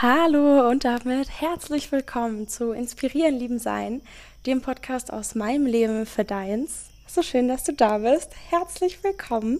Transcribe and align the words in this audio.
Hallo 0.00 0.68
und 0.68 0.84
damit 0.84 1.28
herzlich 1.40 1.90
willkommen 1.90 2.46
zu 2.46 2.70
Inspirieren, 2.70 3.36
Lieben 3.36 3.58
Sein, 3.58 4.00
dem 4.46 4.62
Podcast 4.62 5.12
aus 5.12 5.34
meinem 5.34 5.66
Leben 5.66 6.06
für 6.06 6.24
deins. 6.24 6.84
So 7.08 7.20
schön, 7.20 7.48
dass 7.48 7.64
du 7.64 7.72
da 7.72 7.98
bist. 7.98 8.30
Herzlich 8.48 9.02
willkommen. 9.02 9.58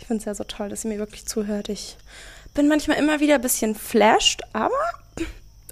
Ich 0.00 0.06
finde 0.08 0.18
es 0.18 0.24
ja 0.24 0.34
so 0.34 0.42
toll, 0.42 0.68
dass 0.68 0.84
ihr 0.84 0.90
mir 0.90 0.98
wirklich 0.98 1.26
zuhört. 1.26 1.68
Ich 1.68 1.96
bin 2.54 2.66
manchmal 2.66 2.98
immer 2.98 3.20
wieder 3.20 3.36
ein 3.36 3.40
bisschen 3.40 3.76
flashed, 3.76 4.42
aber 4.52 4.74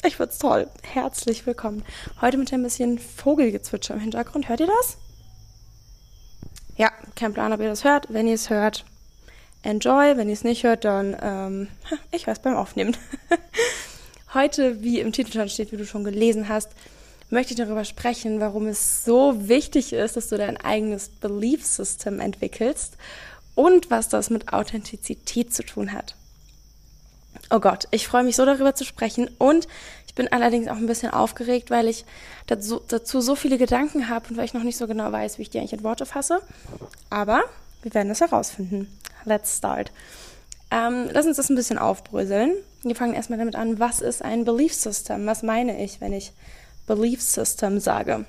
ich 0.04 0.14
finde 0.14 0.30
es 0.30 0.38
toll. 0.38 0.68
Herzlich 0.84 1.44
willkommen. 1.44 1.84
Heute 2.20 2.38
mit 2.38 2.52
ein 2.52 2.62
bisschen 2.62 3.00
Vogelgezwitscher 3.00 3.94
im 3.94 4.00
Hintergrund. 4.00 4.48
Hört 4.48 4.60
ihr 4.60 4.68
das? 4.68 4.98
Ja, 6.76 6.92
kein 7.16 7.34
Plan, 7.34 7.52
ob 7.52 7.58
ihr 7.58 7.70
das 7.70 7.82
hört. 7.82 8.06
Wenn 8.08 8.28
ihr 8.28 8.34
es 8.34 8.50
hört, 8.50 8.84
enjoy. 9.64 10.16
Wenn 10.16 10.28
ihr 10.28 10.34
es 10.34 10.44
nicht 10.44 10.62
hört, 10.62 10.84
dann, 10.84 11.16
ähm, 11.20 11.68
ich 12.12 12.28
weiß 12.28 12.38
beim 12.38 12.54
Aufnehmen. 12.54 12.96
Heute, 14.36 14.82
wie 14.82 15.00
im 15.00 15.12
Titel 15.12 15.32
schon 15.32 15.48
steht, 15.48 15.72
wie 15.72 15.78
du 15.78 15.86
schon 15.86 16.04
gelesen 16.04 16.50
hast, 16.50 16.68
möchte 17.30 17.54
ich 17.54 17.58
darüber 17.58 17.86
sprechen, 17.86 18.38
warum 18.38 18.66
es 18.66 19.02
so 19.02 19.48
wichtig 19.48 19.94
ist, 19.94 20.14
dass 20.14 20.28
du 20.28 20.36
dein 20.36 20.58
eigenes 20.58 21.08
Belief 21.08 21.64
System 21.64 22.20
entwickelst 22.20 22.98
und 23.54 23.90
was 23.90 24.10
das 24.10 24.28
mit 24.28 24.52
Authentizität 24.52 25.54
zu 25.54 25.64
tun 25.64 25.90
hat. 25.90 26.16
Oh 27.48 27.60
Gott, 27.60 27.88
ich 27.92 28.06
freue 28.06 28.24
mich 28.24 28.36
so 28.36 28.44
darüber 28.44 28.74
zu 28.74 28.84
sprechen 28.84 29.30
und 29.38 29.68
ich 30.06 30.14
bin 30.14 30.30
allerdings 30.30 30.68
auch 30.68 30.76
ein 30.76 30.86
bisschen 30.86 31.14
aufgeregt, 31.14 31.70
weil 31.70 31.88
ich 31.88 32.04
dazu, 32.46 32.82
dazu 32.88 33.22
so 33.22 33.36
viele 33.36 33.56
Gedanken 33.56 34.10
habe 34.10 34.28
und 34.28 34.36
weil 34.36 34.44
ich 34.44 34.52
noch 34.52 34.64
nicht 34.64 34.76
so 34.76 34.86
genau 34.86 35.10
weiß, 35.12 35.38
wie 35.38 35.42
ich 35.42 35.50
die 35.50 35.60
eigentlich 35.60 35.72
in 35.72 35.82
Worte 35.82 36.04
fasse. 36.04 36.42
Aber 37.08 37.42
wir 37.80 37.94
werden 37.94 38.12
es 38.12 38.20
herausfinden. 38.20 38.98
Let's 39.24 39.56
start. 39.56 39.92
Ähm, 40.70 41.08
lass 41.12 41.26
uns 41.26 41.36
das 41.36 41.50
ein 41.50 41.56
bisschen 41.56 41.78
aufbröseln. 41.78 42.52
Wir 42.82 42.96
fangen 42.96 43.14
erstmal 43.14 43.38
damit 43.38 43.56
an, 43.56 43.78
was 43.78 44.00
ist 44.00 44.22
ein 44.22 44.44
Belief 44.44 44.74
System? 44.74 45.26
Was 45.26 45.42
meine 45.42 45.82
ich, 45.82 46.00
wenn 46.00 46.12
ich 46.12 46.32
Belief 46.86 47.22
System 47.22 47.80
sage? 47.80 48.24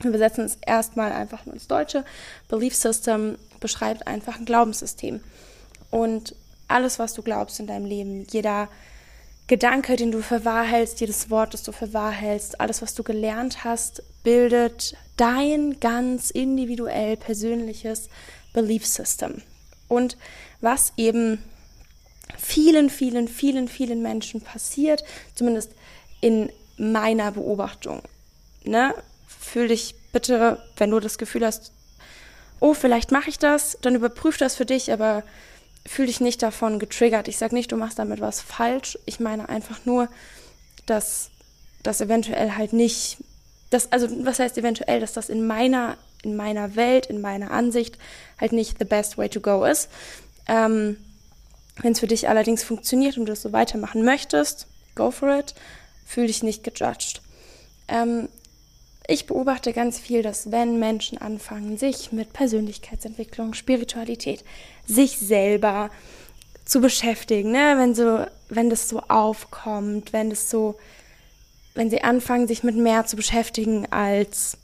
Wir 0.00 0.10
übersetzen 0.10 0.44
es 0.44 0.58
erstmal 0.64 1.12
einfach 1.12 1.46
ins 1.46 1.66
Deutsche. 1.66 2.04
Belief 2.48 2.74
System 2.74 3.36
beschreibt 3.60 4.06
einfach 4.06 4.36
ein 4.38 4.44
Glaubenssystem. 4.44 5.20
Und 5.90 6.34
alles, 6.68 6.98
was 6.98 7.14
du 7.14 7.22
glaubst 7.22 7.60
in 7.60 7.66
deinem 7.66 7.86
Leben, 7.86 8.26
jeder 8.30 8.68
Gedanke, 9.46 9.96
den 9.96 10.10
du 10.10 10.22
für 10.22 10.44
wahr 10.44 10.64
hältst, 10.64 11.00
jedes 11.00 11.28
Wort, 11.30 11.52
das 11.52 11.62
du 11.62 11.72
für 11.72 11.92
wahr 11.92 12.10
hältst, 12.10 12.60
alles, 12.60 12.80
was 12.80 12.94
du 12.94 13.02
gelernt 13.02 13.62
hast, 13.64 14.02
bildet 14.22 14.96
dein 15.16 15.78
ganz 15.80 16.30
individuell 16.30 17.16
persönliches 17.16 18.08
Belief 18.54 18.86
System. 18.86 19.42
Und 19.86 20.16
was 20.60 20.92
eben 20.96 21.38
vielen, 22.38 22.90
vielen, 22.90 23.28
vielen, 23.28 23.68
vielen 23.68 24.02
Menschen 24.02 24.40
passiert, 24.40 25.04
zumindest 25.34 25.72
in 26.20 26.50
meiner 26.76 27.32
Beobachtung. 27.32 28.02
Ne? 28.64 28.94
Fühl 29.26 29.68
dich 29.68 29.94
bitte, 30.12 30.62
wenn 30.76 30.90
du 30.90 31.00
das 31.00 31.18
Gefühl 31.18 31.44
hast, 31.44 31.72
oh, 32.60 32.74
vielleicht 32.74 33.12
mache 33.12 33.28
ich 33.28 33.38
das, 33.38 33.78
dann 33.82 33.94
überprüf 33.94 34.38
das 34.38 34.56
für 34.56 34.64
dich, 34.64 34.92
aber 34.92 35.22
fühl 35.86 36.06
dich 36.06 36.20
nicht 36.20 36.42
davon 36.42 36.78
getriggert. 36.78 37.28
Ich 37.28 37.36
sage 37.36 37.54
nicht, 37.54 37.70
du 37.72 37.76
machst 37.76 37.98
damit 37.98 38.20
was 38.20 38.40
falsch. 38.40 38.98
Ich 39.04 39.20
meine 39.20 39.48
einfach 39.48 39.84
nur, 39.84 40.08
dass 40.86 41.30
das 41.82 42.00
eventuell 42.00 42.56
halt 42.56 42.72
nicht, 42.72 43.18
das, 43.70 43.92
also 43.92 44.08
was 44.24 44.38
heißt 44.38 44.56
eventuell, 44.56 45.00
dass 45.00 45.12
das 45.12 45.28
in 45.28 45.46
meiner, 45.46 45.98
in 46.22 46.36
meiner 46.36 46.74
Welt, 46.76 47.06
in 47.06 47.20
meiner 47.20 47.50
Ansicht 47.50 47.98
halt 48.40 48.52
nicht 48.52 48.78
the 48.78 48.84
best 48.84 49.18
way 49.18 49.28
to 49.28 49.40
go 49.40 49.64
ist. 49.64 49.90
Ähm, 50.46 50.96
Wenn 51.76 51.92
es 51.92 52.00
für 52.00 52.06
dich 52.06 52.28
allerdings 52.28 52.62
funktioniert 52.62 53.16
und 53.16 53.26
du 53.26 53.32
das 53.32 53.42
so 53.42 53.52
weitermachen 53.52 54.04
möchtest, 54.04 54.66
go 54.94 55.10
for 55.10 55.38
it. 55.38 55.54
Fühl 56.06 56.26
dich 56.26 56.42
nicht 56.42 56.62
gejudged. 56.62 57.20
Ähm, 57.88 58.28
ich 59.06 59.26
beobachte 59.26 59.72
ganz 59.72 59.98
viel, 59.98 60.22
dass 60.22 60.50
wenn 60.50 60.78
Menschen 60.78 61.18
anfangen, 61.18 61.76
sich 61.76 62.12
mit 62.12 62.32
Persönlichkeitsentwicklung, 62.32 63.52
Spiritualität, 63.52 64.44
sich 64.86 65.18
selber 65.18 65.90
zu 66.64 66.80
beschäftigen, 66.80 67.52
ne? 67.52 67.74
wenn 67.76 67.94
so, 67.94 68.24
wenn 68.48 68.70
das 68.70 68.88
so 68.88 69.00
aufkommt, 69.00 70.14
wenn 70.14 70.30
das 70.30 70.48
so, 70.48 70.76
wenn 71.74 71.90
sie 71.90 72.02
anfangen, 72.02 72.48
sich 72.48 72.62
mit 72.62 72.76
mehr 72.76 73.04
zu 73.04 73.16
beschäftigen, 73.16 73.86
als 73.92 74.56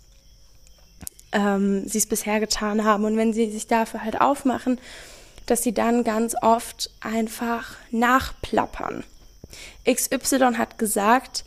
ähm, 1.32 1.86
sie 1.86 1.98
es 1.98 2.06
bisher 2.06 2.40
getan 2.40 2.84
haben 2.84 3.04
und 3.04 3.18
wenn 3.18 3.34
sie 3.34 3.50
sich 3.50 3.66
dafür 3.66 4.02
halt 4.02 4.20
aufmachen, 4.20 4.80
dass 5.50 5.62
sie 5.62 5.72
dann 5.72 6.04
ganz 6.04 6.36
oft 6.40 6.90
einfach 7.00 7.76
nachplappern. 7.90 9.04
XY 9.84 10.54
hat 10.56 10.78
gesagt, 10.78 11.44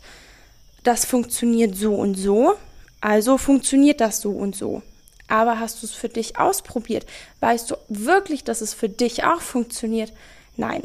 das 0.82 1.06
funktioniert 1.06 1.74
so 1.74 1.94
und 1.94 2.14
so, 2.14 2.54
also 3.00 3.38
funktioniert 3.38 4.00
das 4.00 4.20
so 4.20 4.30
und 4.30 4.54
so. 4.54 4.82
Aber 5.26 5.58
hast 5.58 5.82
du 5.82 5.86
es 5.86 5.92
für 5.92 6.10
dich 6.10 6.38
ausprobiert? 6.38 7.06
Weißt 7.40 7.70
du 7.70 7.76
wirklich, 7.88 8.44
dass 8.44 8.60
es 8.60 8.74
für 8.74 8.90
dich 8.90 9.24
auch 9.24 9.40
funktioniert? 9.40 10.12
Nein. 10.56 10.82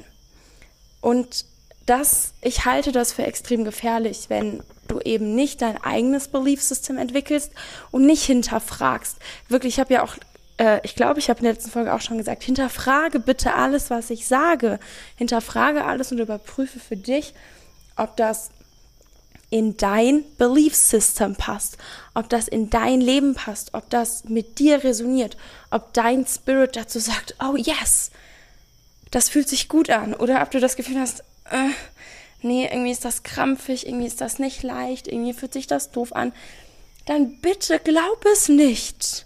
Und 1.01 1.45
das, 1.85 2.33
ich 2.41 2.65
halte 2.65 2.91
das 2.91 3.11
für 3.11 3.23
extrem 3.23 3.65
gefährlich, 3.65 4.25
wenn 4.29 4.63
du 4.87 4.99
eben 5.01 5.35
nicht 5.35 5.61
dein 5.61 5.81
eigenes 5.83 6.29
Belief 6.29 6.61
System 6.61 6.97
entwickelst 6.97 7.51
und 7.91 8.05
nicht 8.05 8.23
hinterfragst. 8.23 9.17
Wirklich, 9.49 9.75
ich 9.75 9.79
habe 9.79 9.93
ja 9.93 10.03
auch 10.03 10.15
äh, 10.59 10.81
ich 10.83 10.95
glaube, 10.95 11.19
ich 11.19 11.29
habe 11.29 11.39
in 11.39 11.45
der 11.45 11.53
letzten 11.53 11.71
Folge 11.71 11.93
auch 11.93 12.01
schon 12.01 12.17
gesagt, 12.17 12.43
hinterfrage 12.43 13.19
bitte 13.19 13.53
alles, 13.55 13.89
was 13.89 14.09
ich 14.09 14.27
sage. 14.27 14.79
Hinterfrage 15.15 15.85
alles 15.85 16.11
und 16.11 16.19
überprüfe 16.19 16.79
für 16.79 16.97
dich, 16.97 17.33
ob 17.95 18.15
das 18.17 18.51
in 19.49 19.77
dein 19.77 20.23
Belief 20.37 20.75
System 20.75 21.35
passt, 21.35 21.77
ob 22.13 22.29
das 22.29 22.47
in 22.47 22.69
dein 22.69 23.01
Leben 23.01 23.33
passt, 23.33 23.73
ob 23.73 23.89
das 23.89 24.25
mit 24.25 24.59
dir 24.59 24.83
resoniert, 24.83 25.37
ob 25.71 25.91
dein 25.93 26.27
Spirit 26.27 26.75
dazu 26.75 26.99
sagt, 26.99 27.35
oh 27.43 27.55
yes, 27.55 28.11
das 29.09 29.27
fühlt 29.27 29.49
sich 29.49 29.67
gut 29.67 29.89
an, 29.89 30.13
oder 30.13 30.43
ob 30.43 30.51
du 30.51 30.59
das 30.59 30.75
Gefühl 30.75 30.99
hast, 30.99 31.21
äh, 31.49 31.69
nee, 32.43 32.69
irgendwie 32.71 32.91
ist 32.91 33.05
das 33.05 33.23
krampfig, 33.23 33.87
irgendwie 33.87 34.05
ist 34.05 34.21
das 34.21 34.37
nicht 34.37 34.61
leicht, 34.61 35.07
irgendwie 35.07 35.33
fühlt 35.33 35.53
sich 35.53 35.65
das 35.65 35.89
doof 35.89 36.15
an, 36.15 36.31
dann 37.07 37.39
bitte 37.39 37.79
glaub 37.79 38.23
es 38.31 38.49
nicht. 38.49 39.25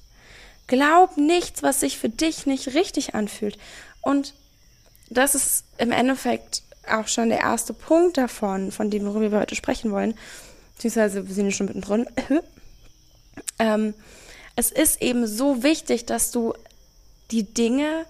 Glaub 0.67 1.17
nichts, 1.17 1.63
was 1.63 1.81
sich 1.81 1.97
für 1.97 2.09
dich 2.09 2.45
nicht 2.45 2.73
richtig 2.73 3.15
anfühlt. 3.15 3.57
Und 4.01 4.33
das 5.09 5.35
ist 5.35 5.65
im 5.77 5.91
Endeffekt 5.91 6.63
auch 6.89 7.07
schon 7.07 7.29
der 7.29 7.39
erste 7.39 7.73
Punkt 7.73 8.17
davon, 8.17 8.71
von 8.71 8.89
dem, 8.89 9.05
worüber 9.05 9.31
wir 9.31 9.39
heute 9.39 9.55
sprechen 9.55 9.91
wollen. 9.91 10.15
Beziehungsweise 10.75 11.27
wir 11.27 11.33
sind 11.33 11.45
ja 11.45 11.51
schon 11.51 11.67
mittendrin. 11.67 12.07
ähm, 13.59 13.93
es 14.55 14.71
ist 14.71 15.01
eben 15.01 15.27
so 15.27 15.63
wichtig, 15.63 16.05
dass 16.05 16.31
du 16.31 16.53
die 17.31 17.43
Dinge, 17.43 18.05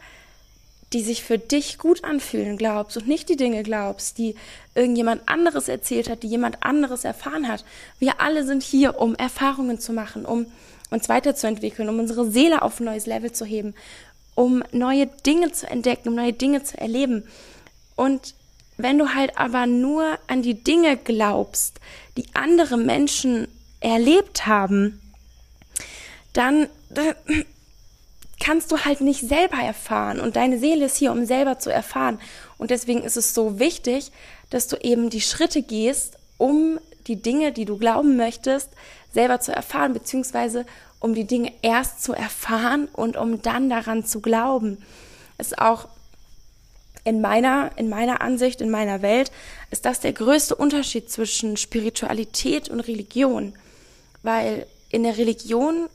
die 0.92 1.02
sich 1.02 1.24
für 1.24 1.38
dich 1.38 1.78
gut 1.78 2.04
anfühlen, 2.04 2.58
glaubst 2.58 2.98
und 2.98 3.08
nicht 3.08 3.30
die 3.30 3.36
Dinge 3.36 3.64
glaubst, 3.64 4.18
die 4.18 4.36
irgendjemand 4.76 5.28
anderes 5.28 5.68
erzählt 5.68 6.10
hat, 6.10 6.24
die 6.24 6.28
jemand 6.28 6.64
anderes 6.64 7.04
erfahren 7.04 7.48
hat. 7.48 7.64
Wir 8.00 8.22
alle 8.22 8.46
sind 8.46 8.64
hier, 8.64 9.00
um 9.00 9.16
Erfahrungen 9.16 9.80
zu 9.80 9.94
machen, 9.94 10.26
um 10.26 10.46
uns 10.94 11.10
weiterzuentwickeln, 11.10 11.90
um 11.90 12.00
unsere 12.00 12.30
Seele 12.30 12.62
auf 12.62 12.80
ein 12.80 12.86
neues 12.86 13.06
Level 13.06 13.32
zu 13.32 13.46
heben, 13.46 13.74
um 14.36 14.64
neue 14.72 15.08
Dinge 15.08 15.52
zu 15.52 15.70
entdecken, 15.70 16.10
um 16.10 16.16
neue 16.16 16.34
Dinge 16.34 16.64
zu 16.64 16.78
erleben. 16.78 17.28
Und 17.96 18.36
wenn 18.78 18.98
du 18.98 19.14
halt 19.14 19.38
aber 19.38 19.68
nur 19.68 20.18
an 20.28 20.42
die 20.42 20.64
Dinge 20.64 20.98
glaubst, 20.98 21.80
die 22.18 22.26
andere 22.34 22.78
Menschen 22.78 23.48
erlebt 23.82 24.48
haben, 24.48 25.00
dann 26.34 26.68
kannst 28.40 28.72
du 28.72 28.80
halt 28.80 29.02
nicht 29.02 29.28
selber 29.28 29.58
erfahren. 29.58 30.20
Und 30.20 30.36
deine 30.36 30.60
Seele 30.60 30.86
ist 30.86 30.98
hier, 30.98 31.12
um 31.12 31.26
selber 31.26 31.60
zu 31.60 31.70
erfahren. 31.70 32.20
Und 32.58 32.72
deswegen 32.72 33.04
ist 33.04 33.18
es 33.18 33.34
so 33.34 33.60
wichtig, 33.60 34.12
dass 34.50 34.68
du 34.68 34.76
eben 34.78 35.10
die 35.10 35.22
Schritte 35.22 35.62
gehst, 35.62 36.18
um 36.38 36.80
die 37.08 37.22
Dinge, 37.22 37.52
die 37.52 37.66
du 37.66 37.78
glauben 37.78 38.16
möchtest, 38.16 38.70
selber 39.12 39.40
zu 39.40 39.52
erfahren, 39.54 39.94
beziehungsweise 39.94 40.66
um 41.00 41.14
die 41.14 41.26
Dinge 41.26 41.52
erst 41.62 42.04
zu 42.04 42.14
erfahren 42.14 42.88
und 42.94 43.18
um 43.18 43.42
dann 43.42 43.70
daran 43.70 44.06
zu 44.06 44.22
glauben. 44.22 44.78
Ist 45.38 45.60
auch 45.60 45.88
in 47.04 47.20
meiner, 47.20 47.72
in 47.76 47.90
meiner 47.90 48.22
Ansicht, 48.22 48.62
in 48.62 48.70
meiner 48.70 49.02
Welt, 49.02 49.32
ist 49.72 49.86
das 49.86 50.00
der 50.00 50.14
größte 50.14 50.56
Unterschied 50.56 51.12
zwischen 51.12 51.58
Spiritualität 51.58 52.70
und 52.70 52.80
Religion. 52.80 53.54
Weil 54.22 54.66
in 54.90 55.04
der 55.04 55.18
Religion 55.18 55.90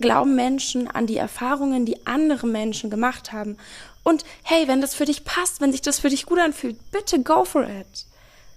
glauben 0.00 0.34
Menschen 0.34 0.88
an 0.88 1.06
die 1.06 1.18
Erfahrungen, 1.18 1.86
die 1.86 2.06
andere 2.06 2.46
Menschen 2.46 2.90
gemacht 2.90 3.32
haben. 3.32 3.56
Und 4.02 4.24
hey, 4.42 4.66
wenn 4.66 4.80
das 4.80 4.94
für 4.94 5.04
dich 5.04 5.24
passt, 5.24 5.60
wenn 5.60 5.72
sich 5.72 5.82
das 5.82 6.00
für 6.00 6.08
dich 6.08 6.26
gut 6.26 6.38
anfühlt, 6.38 6.76
bitte 6.90 7.22
go 7.22 7.44
for 7.44 7.62
it. 7.62 8.06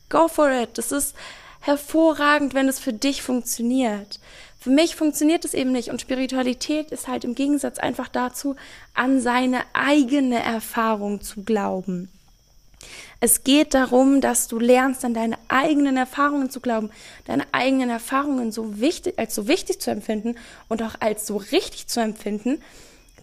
Go 0.10 0.28
for 0.28 0.50
it. 0.50 0.78
Das 0.78 0.92
ist 0.92 1.16
hervorragend, 1.64 2.54
wenn 2.54 2.68
es 2.68 2.80
für 2.80 2.92
dich 2.92 3.22
funktioniert. 3.22 4.20
Für 4.60 4.70
mich 4.70 4.98
funktioniert 4.98 5.46
es 5.46 5.54
eben 5.54 5.72
nicht 5.72 5.90
und 5.90 6.02
Spiritualität 6.02 6.92
ist 6.92 7.08
halt 7.08 7.24
im 7.24 7.36
Gegensatz 7.36 7.80
einfach 7.80 8.10
dazu, 8.10 8.58
an 8.94 9.22
seine 9.22 9.62
eigene 9.72 10.44
Erfahrung 10.44 11.22
zu 11.22 11.44
glauben. 11.44 12.10
Es 13.22 13.46
geht 13.46 13.74
darum, 13.74 14.20
dass 14.20 14.50
du 14.50 14.60
lernst, 14.60 15.06
an 15.06 15.14
deine 15.14 15.38
eigenen 15.48 15.96
Erfahrungen 15.96 16.50
zu 16.50 16.60
glauben, 16.60 16.90
deine 17.24 17.46
eigenen 17.54 17.90
Erfahrungen 17.90 18.52
so 18.52 18.82
wichtig, 18.82 19.18
als 19.18 19.34
so 19.34 19.48
wichtig 19.48 19.80
zu 19.80 19.90
empfinden 19.90 20.36
und 20.68 20.84
auch 20.84 20.96
als 21.00 21.26
so 21.26 21.38
richtig 21.38 21.88
zu 21.88 22.02
empfinden, 22.02 22.62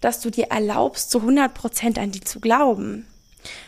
dass 0.00 0.20
du 0.20 0.30
dir 0.30 0.46
erlaubst, 0.46 1.10
zu 1.10 1.18
100 1.18 1.52
Prozent 1.52 1.98
an 1.98 2.10
die 2.10 2.20
zu 2.20 2.40
glauben. 2.40 3.06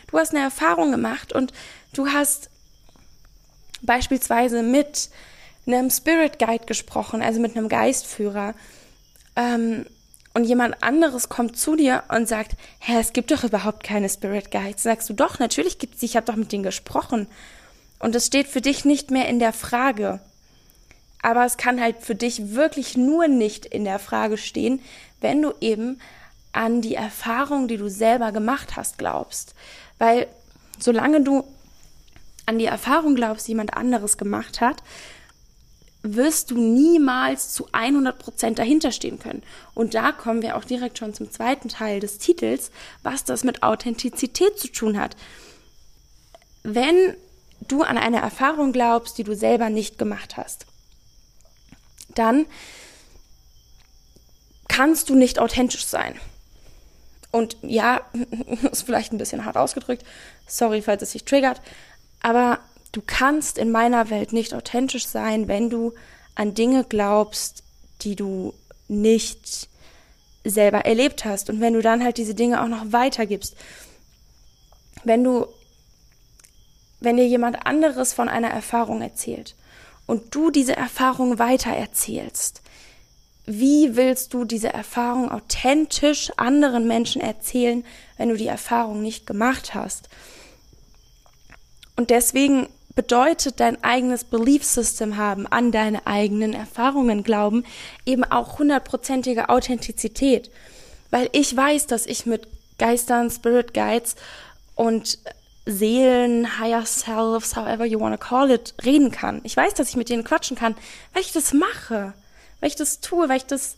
Du 0.09 0.17
hast 0.17 0.33
eine 0.33 0.43
Erfahrung 0.43 0.89
gemacht 0.89 1.31
und 1.31 1.53
du 1.93 2.07
hast 2.07 2.49
beispielsweise 3.83 4.63
mit 4.63 5.09
einem 5.65 5.89
Spirit 5.89 6.39
Guide 6.39 6.65
gesprochen, 6.65 7.21
also 7.21 7.39
mit 7.39 7.55
einem 7.55 7.69
Geistführer. 7.69 8.55
Ähm, 9.35 9.85
und 10.33 10.45
jemand 10.45 10.81
anderes 10.81 11.29
kommt 11.29 11.57
zu 11.57 11.75
dir 11.75 12.03
und 12.09 12.27
sagt, 12.27 12.53
hä, 12.79 12.93
es 12.99 13.13
gibt 13.13 13.31
doch 13.31 13.43
überhaupt 13.43 13.83
keine 13.83 14.09
Spirit 14.09 14.49
Guides. 14.49 14.83
Sagst 14.83 15.09
du 15.09 15.13
doch, 15.13 15.37
natürlich 15.37 15.77
gibt 15.77 15.95
es 15.95 15.99
sie, 15.99 16.07
ich 16.07 16.15
habe 16.15 16.25
doch 16.25 16.35
mit 16.35 16.51
denen 16.51 16.63
gesprochen. 16.63 17.27
Und 17.99 18.15
es 18.15 18.25
steht 18.25 18.47
für 18.47 18.61
dich 18.61 18.83
nicht 18.83 19.11
mehr 19.11 19.27
in 19.27 19.39
der 19.39 19.53
Frage. 19.53 20.19
Aber 21.21 21.45
es 21.45 21.55
kann 21.55 21.79
halt 21.79 21.99
für 21.99 22.15
dich 22.15 22.53
wirklich 22.53 22.97
nur 22.97 23.27
nicht 23.27 23.65
in 23.65 23.85
der 23.85 23.99
Frage 23.99 24.37
stehen, 24.37 24.81
wenn 25.21 25.41
du 25.41 25.53
eben 25.61 25.99
an 26.51 26.81
die 26.81 26.95
Erfahrung, 26.95 27.67
die 27.67 27.77
du 27.77 27.87
selber 27.87 28.31
gemacht 28.31 28.75
hast, 28.75 28.97
glaubst. 28.97 29.53
Weil 29.99 30.27
solange 30.79 31.21
du 31.21 31.43
an 32.45 32.59
die 32.59 32.65
Erfahrung 32.65 33.15
glaubst, 33.15 33.47
die 33.47 33.51
jemand 33.51 33.75
anderes 33.75 34.17
gemacht 34.17 34.61
hat, 34.61 34.83
wirst 36.03 36.51
du 36.51 36.57
niemals 36.57 37.53
zu 37.53 37.69
100 37.71 38.19
Prozent 38.19 38.59
dahinter 38.59 38.91
stehen 38.91 39.19
können. 39.19 39.41
Und 39.73 39.93
da 39.93 40.11
kommen 40.11 40.41
wir 40.41 40.57
auch 40.57 40.65
direkt 40.65 40.97
schon 40.97 41.13
zum 41.13 41.31
zweiten 41.31 41.69
Teil 41.69 42.01
des 42.01 42.17
Titels, 42.17 42.71
was 43.03 43.23
das 43.23 43.45
mit 43.45 43.63
Authentizität 43.63 44.59
zu 44.59 44.67
tun 44.67 44.99
hat. 44.99 45.15
Wenn 46.63 47.15
du 47.67 47.83
an 47.83 47.97
eine 47.97 48.19
Erfahrung 48.19 48.73
glaubst, 48.73 49.17
die 49.17 49.23
du 49.23 49.33
selber 49.33 49.69
nicht 49.69 49.97
gemacht 49.97 50.35
hast, 50.35 50.65
dann 52.13 52.45
kannst 54.67 55.09
du 55.09 55.15
nicht 55.15 55.39
authentisch 55.39 55.85
sein. 55.85 56.15
Und 57.31 57.57
ja, 57.61 58.01
ist 58.71 58.83
vielleicht 58.83 59.13
ein 59.13 59.17
bisschen 59.17 59.45
hart 59.45 59.55
ausgedrückt, 59.55 60.03
sorry, 60.47 60.81
falls 60.81 61.01
es 61.01 61.13
sich 61.13 61.23
triggert, 61.23 61.61
aber 62.23 62.59
du 62.91 63.01
kannst 63.05 63.59
in 63.59 63.69
meiner 63.69 64.09
Welt 64.09 64.33
nicht 64.33 64.55
authentisch 64.55 65.05
sein, 65.05 65.47
wenn 65.47 65.69
du 65.69 65.93
an 66.33 66.55
Dinge 66.55 66.83
glaubst, 66.83 67.63
die 68.01 68.15
du 68.15 68.53
nicht 68.87 69.69
selber 70.43 70.85
erlebt 70.85 71.25
hast 71.25 71.49
und 71.49 71.61
wenn 71.61 71.73
du 71.73 71.81
dann 71.81 72.03
halt 72.03 72.17
diese 72.17 72.33
Dinge 72.33 72.61
auch 72.61 72.67
noch 72.67 72.91
weitergibst. 72.91 73.55
Wenn 75.03 75.23
du, 75.23 75.47
wenn 76.99 77.17
dir 77.17 77.27
jemand 77.27 77.65
anderes 77.65 78.13
von 78.13 78.29
einer 78.29 78.49
Erfahrung 78.49 79.01
erzählt 79.01 79.55
und 80.05 80.33
du 80.33 80.49
diese 80.49 80.75
Erfahrung 80.75 81.39
weiter 81.39 81.71
erzählst, 81.71 82.61
wie 83.45 83.97
willst 83.97 84.33
du 84.33 84.45
diese 84.45 84.71
Erfahrung 84.71 85.29
authentisch 85.29 86.31
anderen 86.37 86.87
Menschen 86.87 87.21
erzählen, 87.21 87.85
wenn 88.17 88.29
du 88.29 88.37
die 88.37 88.47
Erfahrung 88.47 89.01
nicht 89.01 89.27
gemacht 89.27 89.73
hast? 89.75 90.07
Und 91.95 92.09
deswegen 92.09 92.67
bedeutet 92.95 93.59
dein 93.59 93.83
eigenes 93.83 94.23
Belief 94.23 94.63
System 94.63 95.17
haben, 95.17 95.47
an 95.47 95.71
deine 95.71 96.05
eigenen 96.05 96.53
Erfahrungen 96.53 97.23
glauben, 97.23 97.65
eben 98.05 98.23
auch 98.23 98.59
hundertprozentige 98.59 99.49
Authentizität. 99.49 100.51
Weil 101.09 101.29
ich 101.31 101.55
weiß, 101.55 101.87
dass 101.87 102.05
ich 102.05 102.25
mit 102.25 102.47
Geistern, 102.77 103.29
Spirit 103.29 103.73
Guides 103.73 104.15
und 104.75 105.19
Seelen, 105.65 106.59
Higher 106.59 106.85
Selves, 106.85 107.55
however 107.55 107.85
you 107.85 107.99
want 107.99 108.19
to 108.19 108.27
call 108.27 108.51
it, 108.51 108.73
reden 108.83 109.11
kann. 109.11 109.39
Ich 109.43 109.55
weiß, 109.55 109.73
dass 109.75 109.89
ich 109.89 109.95
mit 109.95 110.09
denen 110.09 110.23
quatschen 110.23 110.57
kann, 110.57 110.75
weil 111.13 111.21
ich 111.21 111.31
das 111.31 111.53
mache, 111.53 112.13
weil 112.59 112.69
ich 112.69 112.75
das 112.75 112.99
tue, 112.99 113.29
weil 113.29 113.37
ich 113.37 113.45
das 113.45 113.77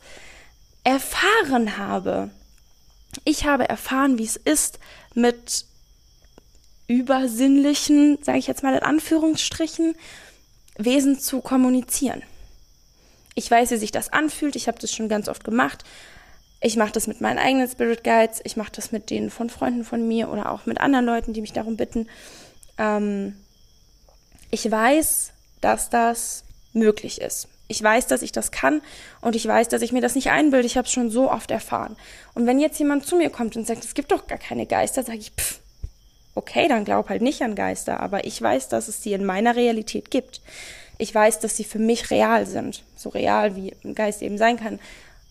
erfahren 0.84 1.78
habe. 1.78 2.30
Ich 3.24 3.46
habe 3.46 3.70
erfahren, 3.70 4.18
wie 4.18 4.26
es 4.26 4.36
ist, 4.36 4.80
mit 5.14 5.66
übersinnlichen, 6.88 8.20
sage 8.22 8.38
ich 8.38 8.48
jetzt 8.48 8.64
mal 8.64 8.76
in 8.76 8.84
Anführungsstrichen, 8.84 9.96
Wesen 10.78 11.20
zu 11.20 11.42
kommunizieren. 11.42 12.22
Ich 13.34 13.50
weiß, 13.50 13.72
wie 13.72 13.78
sich 13.78 13.92
das 13.92 14.14
anfühlt. 14.14 14.56
Ich 14.56 14.68
habe 14.68 14.80
das 14.80 14.94
schon 14.94 15.10
ganz 15.10 15.28
oft 15.28 15.44
gemacht. 15.44 15.84
Ich 16.62 16.78
mache 16.78 16.92
das 16.92 17.08
mit 17.08 17.22
meinen 17.22 17.38
eigenen 17.38 17.70
Spirit 17.70 18.04
Guides. 18.04 18.42
Ich 18.44 18.58
mache 18.58 18.72
das 18.72 18.92
mit 18.92 19.10
denen 19.10 19.30
von 19.30 19.50
Freunden 19.50 19.84
von 19.84 20.08
mir 20.08 20.30
oder 20.30 20.52
auch 20.52 20.66
mit 20.66 20.80
anderen 20.80 21.06
Leuten, 21.06 21.34
die 21.34 21.42
mich 21.42 21.54
darum 21.54 21.76
bitten. 21.78 22.08
Ähm, 22.78 23.36
ich 24.52 24.70
weiß, 24.70 25.32
dass 25.62 25.90
das 25.90 26.44
möglich 26.74 27.22
ist. 27.22 27.48
Ich 27.68 27.82
weiß, 27.82 28.08
dass 28.08 28.22
ich 28.22 28.32
das 28.32 28.52
kann 28.52 28.82
und 29.22 29.36
ich 29.36 29.48
weiß, 29.48 29.70
dass 29.70 29.82
ich 29.82 29.92
mir 29.92 30.02
das 30.02 30.16
nicht 30.16 30.30
einbilde. 30.30 30.68
Ich 30.68 30.78
habe 30.78 30.86
es 30.86 30.94
schon 30.94 31.10
so 31.10 31.32
oft 31.32 31.50
erfahren. 31.52 31.98
Und 32.36 32.46
wenn 32.46 32.60
jetzt 32.60 32.78
jemand 32.78 33.06
zu 33.06 33.16
mir 33.16 33.30
kommt 33.30 33.56
und 33.56 33.66
sagt, 33.66 33.84
es 33.84 33.96
gibt 33.96 34.12
doch 34.12 34.28
gar 34.28 34.38
keine 34.38 34.66
Geister, 34.68 35.04
sage 35.04 35.18
ich, 35.18 35.32
pff, 35.32 35.60
okay, 36.36 36.68
dann 36.68 36.86
glaub 36.86 37.10
halt 37.10 37.22
nicht 37.22 37.42
an 37.42 37.56
Geister, 37.56 38.02
aber 38.02 38.26
ich 38.26 38.40
weiß, 38.40 38.68
dass 38.68 38.90
es 38.90 39.02
sie 39.02 39.14
in 39.14 39.26
meiner 39.26 39.56
Realität 39.56 40.12
gibt. 40.12 40.42
Ich 40.98 41.14
weiß, 41.16 41.40
dass 41.40 41.58
sie 41.58 41.64
für 41.64 41.80
mich 41.80 42.12
real 42.12 42.46
sind. 42.46 42.84
So 42.96 43.10
real 43.10 43.56
wie 43.56 43.74
ein 43.84 43.96
Geist 43.96 44.22
eben 44.22 44.38
sein 44.38 44.58
kann. 44.58 44.80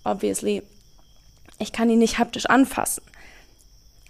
Obviously. 0.03 0.63
Ich 1.59 1.73
kann 1.73 1.89
ihn 1.89 2.01
nicht 2.01 2.19
haptisch 2.19 2.47
anfassen. 2.47 3.03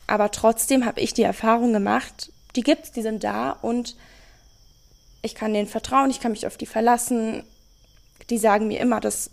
Aber 0.06 0.30
trotzdem 0.30 0.86
habe 0.86 1.00
ich 1.00 1.14
die 1.14 1.22
Erfahrung 1.22 1.72
gemacht, 1.72 2.32
die 2.56 2.62
gibt's, 2.62 2.92
die 2.92 3.02
sind 3.02 3.24
da 3.24 3.50
und 3.50 3.96
ich 5.22 5.34
kann 5.34 5.52
denen 5.52 5.66
vertrauen, 5.66 6.10
ich 6.10 6.20
kann 6.20 6.32
mich 6.32 6.46
auf 6.46 6.56
die 6.56 6.66
verlassen. 6.66 7.42
Die 8.30 8.38
sagen 8.38 8.68
mir 8.68 8.80
immer 8.80 9.00
das 9.00 9.30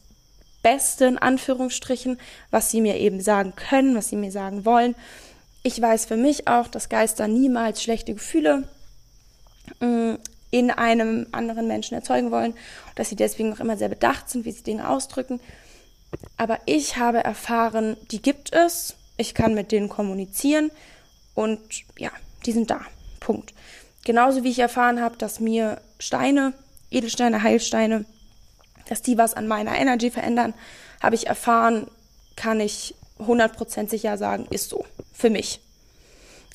Beste 0.64 1.06
in 1.06 1.18
Anführungsstrichen, 1.18 2.20
was 2.52 2.72
sie 2.72 2.82
mir 2.82 2.98
eben 2.98 3.22
sagen 3.22 3.54
können, 3.56 3.96
was 3.96 4.10
sie 4.10 4.16
mir 4.16 4.32
sagen 4.32 4.66
wollen 4.66 4.96
ich 5.64 5.82
weiß 5.82 6.06
für 6.06 6.18
mich 6.18 6.48
auch, 6.48 6.68
dass 6.68 6.90
Geister 6.90 7.28
niemals 7.28 7.84
schlechte 7.84 8.14
Gefühle 8.14 8.68
mm, 9.80 10.16
in 10.50 10.72
einem 10.72 11.28
anderen 11.32 11.68
Menschen 11.68 11.96
erzeugen 11.96 12.32
wollen, 12.32 12.54
dass 12.96 13.10
sie 13.10 13.16
deswegen 13.16 13.54
auch 13.54 13.60
immer 13.60 13.78
sehr 13.78 13.90
bedacht 13.90 14.30
sind, 14.30 14.46
wie 14.46 14.52
sie 14.52 14.64
Dinge 14.64 14.90
ausdrücken. 14.90 15.40
Aber 16.38 16.60
ich 16.66 16.98
habe 16.98 17.24
erfahren, 17.24 17.96
die 18.12 18.22
gibt 18.22 18.54
es, 18.54 18.96
ich 19.18 19.34
kann 19.34 19.54
mit 19.54 19.72
denen 19.72 19.88
kommunizieren 19.88 20.72
und 21.36 21.62
ja, 21.98 22.12
die 22.46 22.52
sind 22.52 22.70
da. 22.70 22.82
Punkt. 23.20 23.54
Genauso 24.04 24.44
wie 24.44 24.50
ich 24.50 24.60
erfahren 24.60 25.00
habe, 25.00 25.16
dass 25.18 25.40
mir 25.40 25.80
Steine, 26.00 26.54
Edelsteine, 26.90 27.44
Heilsteine, 27.44 28.06
dass 28.90 29.02
die 29.02 29.18
was 29.18 29.36
an 29.36 29.48
meiner 29.48 29.78
Energy 29.78 30.10
verändern, 30.10 30.54
habe 31.02 31.16
ich 31.16 31.28
erfahren, 31.28 31.88
kann 32.36 32.60
ich 32.60 32.96
100% 33.22 33.90
sicher 33.90 34.18
sagen, 34.18 34.48
ist 34.50 34.70
so. 34.70 34.86
Für 35.14 35.30
mich. 35.30 35.60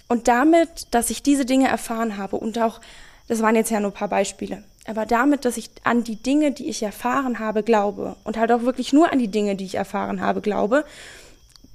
Und 0.09 0.29
damit, 0.29 0.89
dass 0.93 1.11
ich 1.11 1.23
diese 1.23 1.45
Dinge 1.45 1.69
erfahren 1.69 2.17
habe 2.17 2.37
und 2.37 2.59
auch, 2.59 2.81
das 3.29 3.43
waren 3.43 3.57
jetzt 3.57 3.71
ja 3.71 3.81
nur 3.81 3.91
ein 3.91 3.95
paar 3.95 4.09
Beispiele, 4.09 4.63
aber 4.87 5.05
damit, 5.05 5.45
dass 5.45 5.57
ich 5.57 5.71
an 5.83 6.05
die 6.05 6.17
Dinge, 6.17 6.53
die 6.53 6.69
ich 6.69 6.83
erfahren 6.83 7.41
habe, 7.41 7.65
glaube 7.65 8.17
und 8.23 8.37
halt 8.37 8.53
auch 8.53 8.63
wirklich 8.63 8.93
nur 8.93 9.13
an 9.13 9.19
die 9.19 9.29
Dinge, 9.29 9.57
die 9.57 9.65
ich 9.65 9.75
erfahren 9.75 10.21
habe, 10.21 10.41
glaube, 10.41 10.85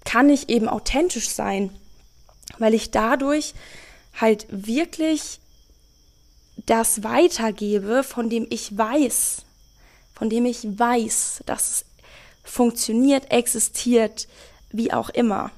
kann 0.06 0.30
ich 0.30 0.50
eben 0.50 0.70
authentisch 0.70 1.30
sein, 1.30 1.70
weil 2.58 2.74
ich 2.74 2.92
dadurch 2.92 3.54
halt 4.20 4.48
wirklich 4.50 5.40
das 6.66 7.04
weitergebe, 7.04 8.04
von 8.04 8.30
dem 8.30 8.48
ich 8.50 8.78
weiß, 8.78 9.44
von 10.14 10.30
dem 10.30 10.46
ich 10.46 10.64
weiß, 10.64 11.44
dass 11.46 11.70
es 11.70 11.86
funktioniert, 12.44 13.32
existiert, 13.32 14.28
wie 14.72 14.94
auch 14.94 15.10
immer. 15.10 15.52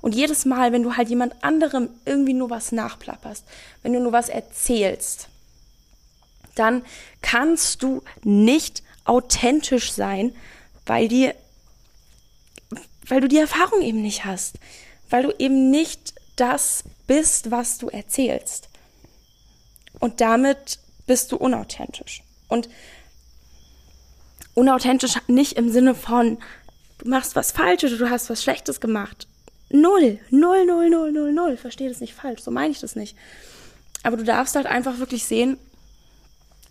Und 0.00 0.14
jedes 0.14 0.44
Mal, 0.44 0.72
wenn 0.72 0.82
du 0.82 0.96
halt 0.96 1.08
jemand 1.08 1.42
anderem 1.42 1.88
irgendwie 2.04 2.34
nur 2.34 2.50
was 2.50 2.72
nachplapperst, 2.72 3.44
wenn 3.82 3.92
du 3.92 4.00
nur 4.00 4.12
was 4.12 4.28
erzählst, 4.28 5.28
dann 6.54 6.84
kannst 7.22 7.82
du 7.82 8.02
nicht 8.22 8.82
authentisch 9.04 9.92
sein, 9.92 10.34
weil 10.86 11.08
dir, 11.08 11.34
weil 13.06 13.20
du 13.20 13.28
die 13.28 13.38
Erfahrung 13.38 13.82
eben 13.82 14.02
nicht 14.02 14.24
hast, 14.24 14.56
weil 15.10 15.22
du 15.22 15.34
eben 15.38 15.70
nicht 15.70 16.14
das 16.36 16.84
bist, 17.06 17.50
was 17.50 17.78
du 17.78 17.88
erzählst. 17.88 18.68
Und 19.98 20.20
damit 20.20 20.78
bist 21.06 21.32
du 21.32 21.36
unauthentisch. 21.36 22.22
Und 22.48 22.68
unauthentisch 24.54 25.14
nicht 25.28 25.54
im 25.54 25.70
Sinne 25.70 25.94
von, 25.94 26.38
du 27.02 27.08
machst 27.08 27.34
was 27.36 27.52
Falsches, 27.52 27.98
du 27.98 28.10
hast 28.10 28.30
was 28.30 28.42
Schlechtes 28.42 28.80
gemacht. 28.80 29.26
Null, 29.70 30.18
null, 30.30 30.66
null, 30.66 30.90
null, 30.90 31.12
null, 31.12 31.32
null. 31.32 31.56
Verstehe 31.56 31.88
das 31.88 32.00
nicht 32.00 32.14
falsch, 32.14 32.42
so 32.42 32.50
meine 32.50 32.72
ich 32.72 32.80
das 32.80 32.94
nicht. 32.94 33.16
Aber 34.02 34.16
du 34.16 34.24
darfst 34.24 34.54
halt 34.54 34.66
einfach 34.66 34.98
wirklich 34.98 35.24
sehen, 35.24 35.58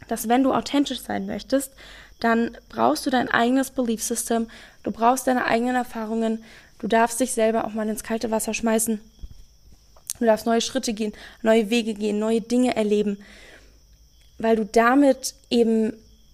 dass 0.08 0.30
wenn 0.30 0.44
du 0.44 0.54
authentisch 0.54 1.02
sein 1.02 1.26
möchtest, 1.26 1.74
dann 2.20 2.58
brauchst 2.70 3.06
du 3.06 3.10
dein 3.10 3.30
eigenes 3.30 3.72
Belief 3.72 4.04
System, 4.04 4.48
du 4.84 4.92
brauchst 4.92 5.28
deine 5.28 5.46
eigenen 5.46 5.76
Erfahrungen, 5.76 6.44
du 6.80 6.88
darfst 6.88 7.20
dich 7.20 7.32
selber 7.32 7.66
auch 7.66 7.74
mal 7.74 7.90
ins 7.90 8.04
kalte 8.04 8.32
Wasser 8.32 8.54
schmeißen. 8.54 9.02
Du 10.20 10.26
darfst 10.26 10.46
neue 10.46 10.62
Schritte 10.62 10.94
gehen, 10.94 11.14
neue 11.42 11.70
Wege 11.72 11.96
gehen, 11.96 12.20
neue 12.20 12.42
Dinge 12.42 12.76
erleben, 12.76 13.18
weil 14.38 14.56
du 14.56 14.66
damit 14.66 15.34
eben 15.50 15.94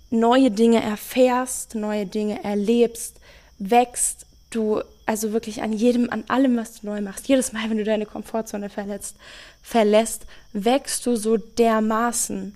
neue 0.10 0.52
Dinge 0.52 0.84
erfährst, 0.84 1.76
neue 1.76 2.06
Dinge 2.06 2.44
erlebst, 2.44 3.18
wächst, 3.60 4.26
du 4.50 4.82
also 5.06 5.34
wirklich 5.34 5.62
an 5.62 5.74
jedem, 5.74 6.10
an 6.10 6.24
allem, 6.28 6.58
was 6.58 6.82
du 6.82 6.88
neu 6.88 7.02
machst, 7.02 7.28
jedes 7.28 7.54
Mal, 7.54 7.70
wenn 7.70 7.78
du 7.78 7.84
deine 7.84 8.06
Komfortzone 8.06 8.70
verletzt, 8.70 9.16
verlässt, 9.62 10.26
wächst 10.54 11.06
du 11.06 11.16
so 11.16 11.38
dermaßen. 11.38 12.56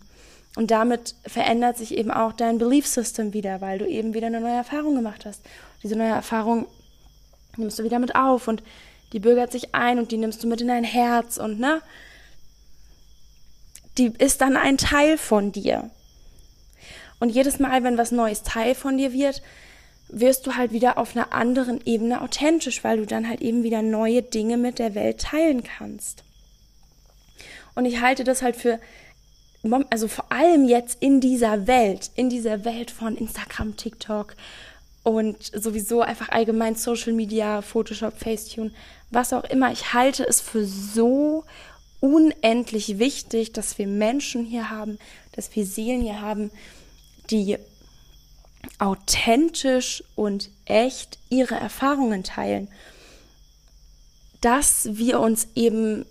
Und 0.55 0.71
damit 0.71 1.15
verändert 1.25 1.77
sich 1.77 1.95
eben 1.95 2.11
auch 2.11 2.33
dein 2.33 2.57
Belief 2.57 2.85
System 2.85 3.33
wieder, 3.33 3.61
weil 3.61 3.79
du 3.79 3.87
eben 3.87 4.13
wieder 4.13 4.27
eine 4.27 4.41
neue 4.41 4.55
Erfahrung 4.55 4.95
gemacht 4.95 5.25
hast. 5.25 5.41
Diese 5.81 5.95
neue 5.95 6.09
Erfahrung 6.09 6.67
nimmst 7.55 7.79
du 7.79 7.83
wieder 7.83 7.99
mit 7.99 8.15
auf 8.15 8.47
und 8.47 8.61
die 9.13 9.19
bürgert 9.19 9.51
sich 9.51 9.73
ein 9.73 9.97
und 9.97 10.11
die 10.11 10.17
nimmst 10.17 10.43
du 10.43 10.47
mit 10.47 10.61
in 10.61 10.67
dein 10.67 10.83
Herz 10.83 11.37
und 11.37 11.59
ne, 11.59 11.81
die 13.97 14.07
ist 14.17 14.41
dann 14.41 14.57
ein 14.57 14.77
Teil 14.77 15.17
von 15.17 15.51
dir. 15.51 15.89
Und 17.19 17.29
jedes 17.29 17.59
Mal, 17.59 17.83
wenn 17.83 17.97
was 17.97 18.11
Neues 18.11 18.43
Teil 18.43 18.73
von 18.73 18.97
dir 18.97 19.13
wird, 19.13 19.41
wirst 20.11 20.45
du 20.45 20.55
halt 20.55 20.71
wieder 20.71 20.97
auf 20.97 21.15
einer 21.15 21.33
anderen 21.33 21.79
Ebene 21.85 22.21
authentisch, 22.21 22.83
weil 22.83 22.97
du 22.97 23.05
dann 23.05 23.27
halt 23.27 23.41
eben 23.41 23.63
wieder 23.63 23.81
neue 23.81 24.21
Dinge 24.21 24.57
mit 24.57 24.77
der 24.77 24.93
Welt 24.93 25.21
teilen 25.21 25.63
kannst. 25.63 26.23
Und 27.75 27.85
ich 27.85 28.01
halte 28.01 28.23
das 28.23 28.41
halt 28.41 28.55
für, 28.55 28.79
also 29.89 30.07
vor 30.07 30.31
allem 30.31 30.67
jetzt 30.67 31.01
in 31.01 31.21
dieser 31.21 31.67
Welt, 31.67 32.11
in 32.15 32.29
dieser 32.29 32.65
Welt 32.65 32.91
von 32.91 33.15
Instagram, 33.15 33.77
TikTok 33.77 34.35
und 35.03 35.37
sowieso 35.41 36.01
einfach 36.01 36.29
allgemein 36.29 36.75
Social 36.75 37.13
Media, 37.13 37.61
Photoshop, 37.61 38.19
Facetune, 38.19 38.71
was 39.09 39.33
auch 39.33 39.45
immer, 39.45 39.71
ich 39.71 39.93
halte 39.93 40.27
es 40.27 40.41
für 40.41 40.65
so 40.65 41.45
unendlich 42.01 42.99
wichtig, 42.99 43.53
dass 43.53 43.77
wir 43.77 43.87
Menschen 43.87 44.45
hier 44.45 44.69
haben, 44.69 44.99
dass 45.33 45.55
wir 45.55 45.65
Seelen 45.65 46.01
hier 46.01 46.21
haben, 46.21 46.51
die 47.29 47.57
authentisch 48.81 50.03
und 50.15 50.49
echt 50.65 51.19
ihre 51.29 51.53
Erfahrungen 51.53 52.23
teilen, 52.23 52.67
dass 54.41 54.89
wir 54.91 55.19
uns 55.19 55.47
eben 55.53 56.05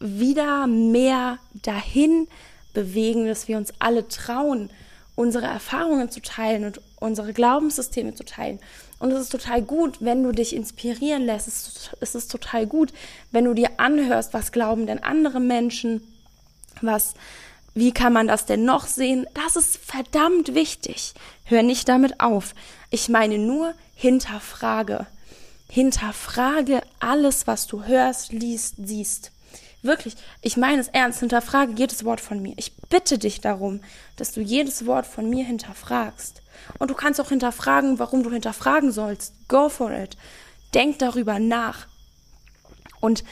wieder 0.00 0.66
mehr 0.66 1.38
dahin 1.54 2.26
bewegen, 2.74 3.26
dass 3.26 3.46
wir 3.46 3.56
uns 3.56 3.72
alle 3.78 4.08
trauen, 4.08 4.70
unsere 5.14 5.46
Erfahrungen 5.46 6.10
zu 6.10 6.20
teilen 6.20 6.64
und 6.64 6.80
unsere 6.98 7.32
Glaubenssysteme 7.32 8.14
zu 8.16 8.24
teilen. 8.24 8.58
Und 8.98 9.12
es 9.12 9.20
ist 9.20 9.32
total 9.32 9.62
gut, 9.62 9.98
wenn 10.00 10.24
du 10.24 10.32
dich 10.32 10.54
inspirieren 10.54 11.24
lässt. 11.24 11.92
Es 12.00 12.14
ist 12.16 12.30
total 12.30 12.66
gut, 12.66 12.92
wenn 13.30 13.44
du 13.44 13.54
dir 13.54 13.70
anhörst, 13.78 14.34
was 14.34 14.50
glauben 14.50 14.86
denn 14.86 15.02
andere 15.02 15.38
Menschen, 15.38 16.02
was 16.82 17.14
wie 17.76 17.92
kann 17.92 18.14
man 18.14 18.26
das 18.26 18.46
denn 18.46 18.64
noch 18.64 18.86
sehen? 18.86 19.26
Das 19.34 19.54
ist 19.54 19.76
verdammt 19.76 20.54
wichtig. 20.54 21.12
Hör 21.44 21.62
nicht 21.62 21.90
damit 21.90 22.20
auf. 22.20 22.54
Ich 22.88 23.10
meine 23.10 23.36
nur 23.36 23.74
hinterfrage. 23.94 25.06
Hinterfrage 25.68 26.80
alles, 27.00 27.46
was 27.46 27.66
du 27.66 27.84
hörst, 27.84 28.32
liest, 28.32 28.76
siehst. 28.82 29.30
Wirklich, 29.82 30.16
ich 30.40 30.56
meine 30.56 30.80
es 30.80 30.88
ernst, 30.88 31.20
hinterfrage 31.20 31.74
jedes 31.76 32.06
Wort 32.06 32.22
von 32.22 32.40
mir. 32.40 32.54
Ich 32.56 32.74
bitte 32.88 33.18
dich 33.18 33.42
darum, 33.42 33.82
dass 34.16 34.32
du 34.32 34.40
jedes 34.40 34.86
Wort 34.86 35.06
von 35.06 35.28
mir 35.28 35.44
hinterfragst. 35.44 36.40
Und 36.78 36.90
du 36.90 36.94
kannst 36.94 37.20
auch 37.20 37.28
hinterfragen, 37.28 37.98
warum 37.98 38.22
du 38.22 38.30
hinterfragen 38.30 38.90
sollst. 38.90 39.34
Go 39.48 39.68
for 39.68 39.92
it. 39.92 40.16
Denk 40.72 40.98
darüber 41.00 41.38
nach. 41.38 41.88
Und 43.02 43.22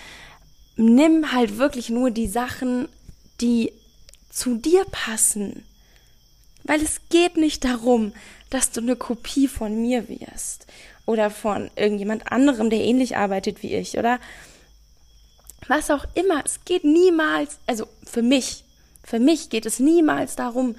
nimm 0.77 1.33
halt 1.33 1.57
wirklich 1.57 1.89
nur 1.89 2.11
die 2.11 2.29
Sachen, 2.29 2.91
die 3.41 3.73
zu 4.35 4.57
dir 4.57 4.85
passen. 4.91 5.65
Weil 6.65 6.83
es 6.83 7.01
geht 7.09 7.37
nicht 7.37 7.65
darum, 7.65 8.13
dass 8.51 8.71
du 8.71 8.81
eine 8.81 8.97
Kopie 8.97 9.49
von 9.49 9.81
mir 9.81 10.09
wirst 10.09 10.67
oder 11.07 11.31
von 11.31 11.71
irgendjemand 11.77 12.33
anderem, 12.33 12.71
der 12.71 12.81
ähnlich 12.81 13.17
arbeitet 13.17 13.63
wie 13.63 13.75
ich 13.75 13.99
oder 13.99 14.19
was 15.69 15.91
auch 15.91 16.07
immer. 16.15 16.43
Es 16.45 16.65
geht 16.65 16.85
niemals, 16.85 17.59
also 17.67 17.87
für 18.05 18.23
mich, 18.23 18.65
für 19.03 19.19
mich 19.19 19.51
geht 19.51 19.67
es 19.67 19.79
niemals 19.79 20.37
darum, 20.37 20.77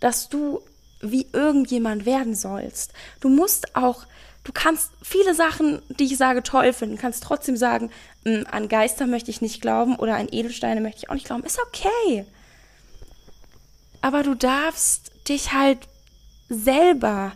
dass 0.00 0.28
du 0.28 0.60
wie 1.00 1.26
irgendjemand 1.32 2.06
werden 2.06 2.34
sollst. 2.34 2.92
Du 3.20 3.28
musst 3.28 3.76
auch, 3.76 4.06
du 4.44 4.52
kannst 4.52 4.90
viele 5.02 5.34
Sachen, 5.34 5.82
die 5.88 6.04
ich 6.04 6.16
sage, 6.16 6.42
toll 6.42 6.72
finden, 6.72 6.96
kannst 6.96 7.22
trotzdem 7.24 7.56
sagen, 7.56 7.90
hm, 8.24 8.46
an 8.50 8.68
Geister 8.68 9.06
möchte 9.06 9.30
ich 9.30 9.40
nicht 9.40 9.60
glauben 9.60 9.96
oder 9.96 10.16
an 10.16 10.28
Edelsteine 10.30 10.80
möchte 10.80 10.98
ich 10.98 11.10
auch 11.10 11.14
nicht 11.14 11.26
glauben. 11.26 11.44
Ist 11.44 11.60
okay 11.60 12.26
aber 14.00 14.22
du 14.22 14.34
darfst 14.34 15.12
dich 15.28 15.52
halt 15.52 15.78
selber. 16.48 17.32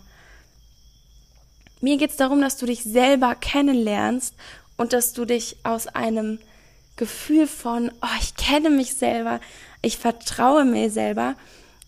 Mir 1.81 1.97
geht 1.99 2.11
es 2.11 2.17
darum, 2.17 2.41
dass 2.41 2.57
du 2.57 2.67
dich 2.67 2.83
selber 2.85 3.35
kennenlernst 3.35 4.35
und 4.77 4.93
dass 4.93 5.13
du 5.13 5.25
dich 5.25 5.57
aus 5.65 5.87
einem 5.89 6.39
Gefühl 6.97 7.47
von, 7.47 7.91
oh, 8.03 8.17
ich 8.21 8.37
kenne 8.37 8.71
mich 8.71 8.95
selber, 8.95 9.41
ich 9.81 9.99
vertraue 9.99 10.65
mir 10.65 10.91
selber, 10.91 11.35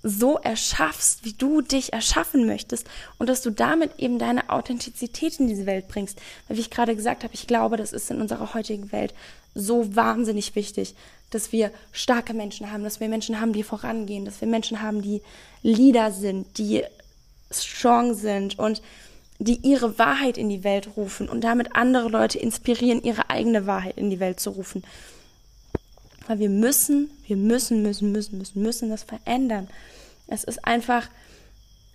so 0.06 0.36
erschaffst, 0.36 1.24
wie 1.24 1.32
du 1.32 1.62
dich 1.62 1.94
erschaffen 1.94 2.46
möchtest 2.46 2.86
und 3.18 3.28
dass 3.28 3.40
du 3.40 3.50
damit 3.50 3.98
eben 3.98 4.18
deine 4.18 4.50
Authentizität 4.50 5.40
in 5.40 5.48
diese 5.48 5.64
Welt 5.64 5.88
bringst. 5.88 6.20
Weil 6.46 6.58
wie 6.58 6.60
ich 6.60 6.70
gerade 6.70 6.94
gesagt 6.94 7.24
habe, 7.24 7.32
ich 7.32 7.46
glaube, 7.46 7.78
das 7.78 7.94
ist 7.94 8.10
in 8.10 8.20
unserer 8.20 8.52
heutigen 8.52 8.92
Welt 8.92 9.14
so 9.54 9.96
wahnsinnig 9.96 10.54
wichtig, 10.54 10.94
dass 11.30 11.52
wir 11.52 11.70
starke 11.90 12.34
Menschen 12.34 12.70
haben, 12.70 12.84
dass 12.84 13.00
wir 13.00 13.08
Menschen 13.08 13.40
haben, 13.40 13.54
die 13.54 13.62
vorangehen, 13.62 14.26
dass 14.26 14.42
wir 14.42 14.48
Menschen 14.48 14.82
haben, 14.82 15.00
die 15.00 15.22
Leader 15.62 16.12
sind, 16.12 16.58
die 16.58 16.84
strong 17.50 18.14
sind 18.14 18.58
und 18.58 18.82
die 19.38 19.58
ihre 19.62 19.98
Wahrheit 19.98 20.36
in 20.36 20.50
die 20.50 20.64
Welt 20.64 20.90
rufen 20.96 21.30
und 21.30 21.42
damit 21.42 21.74
andere 21.74 22.08
Leute 22.08 22.38
inspirieren, 22.38 23.02
ihre 23.02 23.30
eigene 23.30 23.66
Wahrheit 23.66 23.96
in 23.96 24.10
die 24.10 24.20
Welt 24.20 24.38
zu 24.38 24.50
rufen. 24.50 24.84
Weil 26.26 26.38
wir 26.38 26.48
müssen, 26.48 27.10
wir 27.26 27.36
müssen, 27.36 27.82
müssen, 27.82 28.12
müssen, 28.12 28.38
müssen, 28.38 28.62
müssen 28.62 28.90
das 28.90 29.02
verändern. 29.02 29.68
Es 30.26 30.44
ist 30.44 30.64
einfach 30.64 31.08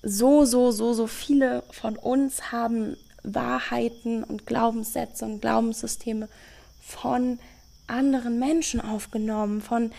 so, 0.04 0.46
so, 0.46 0.72
so, 0.72 0.94
so 0.94 1.08
viele 1.08 1.64
von 1.72 1.98
uns 1.98 2.52
haben 2.52 2.96
Wahrheiten 3.24 4.24
und 4.24 4.46
Glaubenssätze 4.46 5.26
und 5.26 5.42
Glaubenssysteme 5.42 6.30
von 6.82 7.40
anderen 7.88 8.40
Menschen 8.40 8.82
aufgenommen, 8.82 9.62
von 9.62 9.92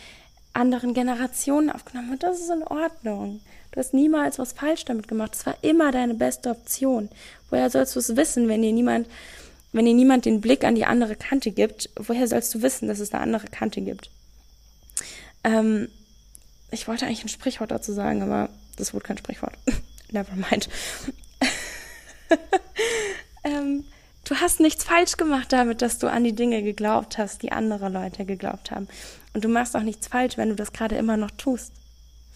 anderen 0.52 0.94
Generationen 0.94 1.70
aufgenommen. 1.70 2.12
Und 2.12 2.22
das 2.22 2.40
ist 2.40 2.50
in 2.50 2.62
Ordnung. 2.62 3.40
Du 3.72 3.78
hast 3.78 3.94
niemals 3.94 4.38
was 4.38 4.52
falsch 4.52 4.84
damit 4.84 5.06
gemacht. 5.06 5.34
Es 5.34 5.46
war 5.46 5.56
immer 5.62 5.92
deine 5.92 6.14
beste 6.14 6.50
Option. 6.50 7.08
Woher 7.50 7.70
sollst 7.70 7.94
du 7.94 8.00
es 8.00 8.16
wissen, 8.16 8.48
wenn 8.48 8.62
dir 8.62 8.72
niemand, 8.72 9.08
wenn 9.72 9.84
dir 9.84 9.94
niemand 9.94 10.24
den 10.24 10.40
Blick 10.40 10.64
an 10.64 10.74
die 10.74 10.86
andere 10.86 11.14
Kante 11.14 11.52
gibt? 11.52 11.90
Woher 11.96 12.26
sollst 12.26 12.54
du 12.54 12.62
wissen, 12.62 12.88
dass 12.88 12.98
es 12.98 13.12
eine 13.12 13.22
andere 13.22 13.46
Kante 13.46 13.80
gibt? 13.80 14.10
Ähm, 15.44 15.88
ich 16.70 16.86
wollte 16.88 17.06
eigentlich 17.06 17.24
ein 17.24 17.28
Sprichwort 17.28 17.70
dazu 17.70 17.92
sagen, 17.92 18.22
aber 18.22 18.48
das 18.76 18.94
wurde 18.94 19.04
kein 19.04 19.18
Sprichwort. 19.18 19.54
Never 20.10 20.34
mind. 20.34 20.68
ähm, 23.44 23.84
du 24.24 24.36
hast 24.36 24.60
nichts 24.60 24.84
falsch 24.84 25.16
gemacht 25.16 25.52
damit, 25.52 25.82
dass 25.82 25.98
du 25.98 26.08
an 26.08 26.24
die 26.24 26.34
Dinge 26.34 26.62
geglaubt 26.62 27.18
hast, 27.18 27.42
die 27.42 27.52
andere 27.52 27.88
Leute 27.88 28.24
geglaubt 28.24 28.70
haben. 28.70 28.88
Und 29.34 29.44
du 29.44 29.48
machst 29.48 29.76
auch 29.76 29.82
nichts 29.82 30.08
falsch, 30.08 30.36
wenn 30.36 30.48
du 30.48 30.54
das 30.56 30.72
gerade 30.72 30.96
immer 30.96 31.16
noch 31.16 31.30
tust. 31.32 31.72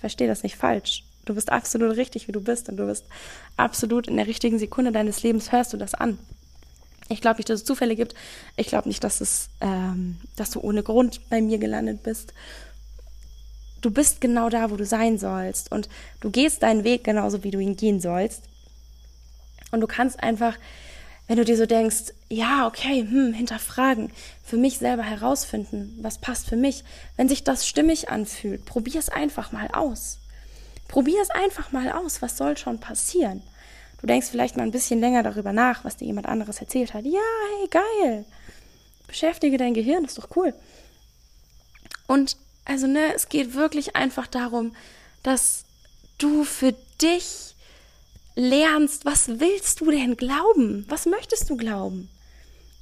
Versteh 0.01 0.27
das 0.27 0.43
nicht 0.43 0.57
falsch. 0.57 1.05
Du 1.25 1.35
bist 1.35 1.51
absolut 1.51 1.97
richtig, 1.97 2.29
wie 2.29 2.33
du 2.33 2.41
bist. 2.41 2.69
Und 2.69 2.77
du 2.77 2.87
bist 2.87 3.07
absolut 3.57 4.07
in 4.09 4.17
der 4.17 4.27
richtigen 4.27 4.59
Sekunde 4.59 4.93
deines 4.93 5.23
Lebens 5.23 5.53
hörst 5.53 5.73
du 5.73 5.77
das 5.77 5.95
an. 5.95 6.19
Ich 7.09 7.21
glaube 7.21 7.39
nicht, 7.39 7.51
dass 7.51 7.61
es 7.61 7.67
Zufälle 7.67 7.97
gibt. 7.97 8.15
Ich 8.57 8.69
glaube 8.69 8.89
nicht, 8.89 9.05
dass 9.05 9.21
es, 9.21 9.49
ähm, 9.61 10.19
dass 10.37 10.51
du 10.51 10.61
ohne 10.61 10.83
Grund 10.83 11.29
bei 11.29 11.41
mir 11.43 11.59
gelandet 11.59 12.03
bist 12.03 12.33
du 13.85 13.91
bist 13.91 14.21
genau 14.21 14.49
da, 14.49 14.71
wo 14.71 14.77
du 14.77 14.87
sein 14.87 15.19
sollst 15.19 15.71
und 15.71 15.89
du 16.21 16.31
gehst 16.31 16.63
deinen 16.63 16.85
Weg 16.85 17.05
genauso, 17.05 17.45
wie 17.45 17.51
du 17.51 17.59
ihn 17.59 17.77
gehen 17.77 18.01
sollst. 18.01 18.43
Und 19.71 19.81
du 19.81 19.87
kannst 19.87 20.23
einfach, 20.23 20.57
wenn 21.27 21.37
du 21.37 21.45
dir 21.45 21.57
so 21.57 21.67
denkst, 21.67 22.13
ja, 22.29 22.67
okay, 22.67 23.01
hm, 23.01 23.33
hinterfragen, 23.35 24.11
für 24.45 24.57
mich 24.57 24.79
selber 24.79 25.03
herausfinden, 25.03 25.99
was 26.01 26.19
passt 26.19 26.49
für 26.49 26.57
mich. 26.57 26.85
Wenn 27.17 27.29
sich 27.29 27.45
das 27.45 27.67
stimmig 27.67 28.09
anfühlt, 28.09 28.65
probier 28.65 29.01
es 29.01 29.09
einfach 29.09 29.53
mal 29.53 29.69
aus. 29.73 30.19
Probier 30.89 31.21
es 31.23 31.31
einfach 31.31 31.73
mal 31.73 31.91
aus, 31.91 32.23
was 32.23 32.37
soll 32.37 32.57
schon 32.57 32.79
passieren? 32.79 33.43
Du 34.01 34.07
denkst 34.07 34.29
vielleicht 34.31 34.57
mal 34.57 34.65
ein 34.65 34.71
bisschen 34.71 35.01
länger 35.01 35.23
darüber 35.23 35.53
nach, 35.53 35.85
was 35.85 35.97
dir 35.97 36.05
jemand 36.05 36.27
anderes 36.27 36.61
erzählt 36.61 36.95
hat. 36.95 37.05
Ja, 37.05 37.21
hey, 37.59 37.69
geil. 37.69 38.25
Beschäftige 39.07 39.57
dein 39.57 39.75
Gehirn, 39.75 40.05
ist 40.05 40.19
doch 40.19 40.29
cool. 40.37 40.55
Und 42.07 42.37
also, 42.65 42.87
ne, 42.87 43.15
es 43.15 43.29
geht 43.29 43.55
wirklich 43.55 43.95
einfach 43.97 44.27
darum, 44.27 44.75
dass 45.23 45.65
du 46.19 46.45
für 46.45 46.75
dich 47.01 47.55
lernst, 48.37 49.05
was 49.05 49.29
willst 49.41 49.81
du 49.81 49.91
denn 49.91 50.17
glauben? 50.17 50.85
Was 50.89 51.07
möchtest 51.07 51.51
du 51.51 51.57
glauben? 51.57 52.09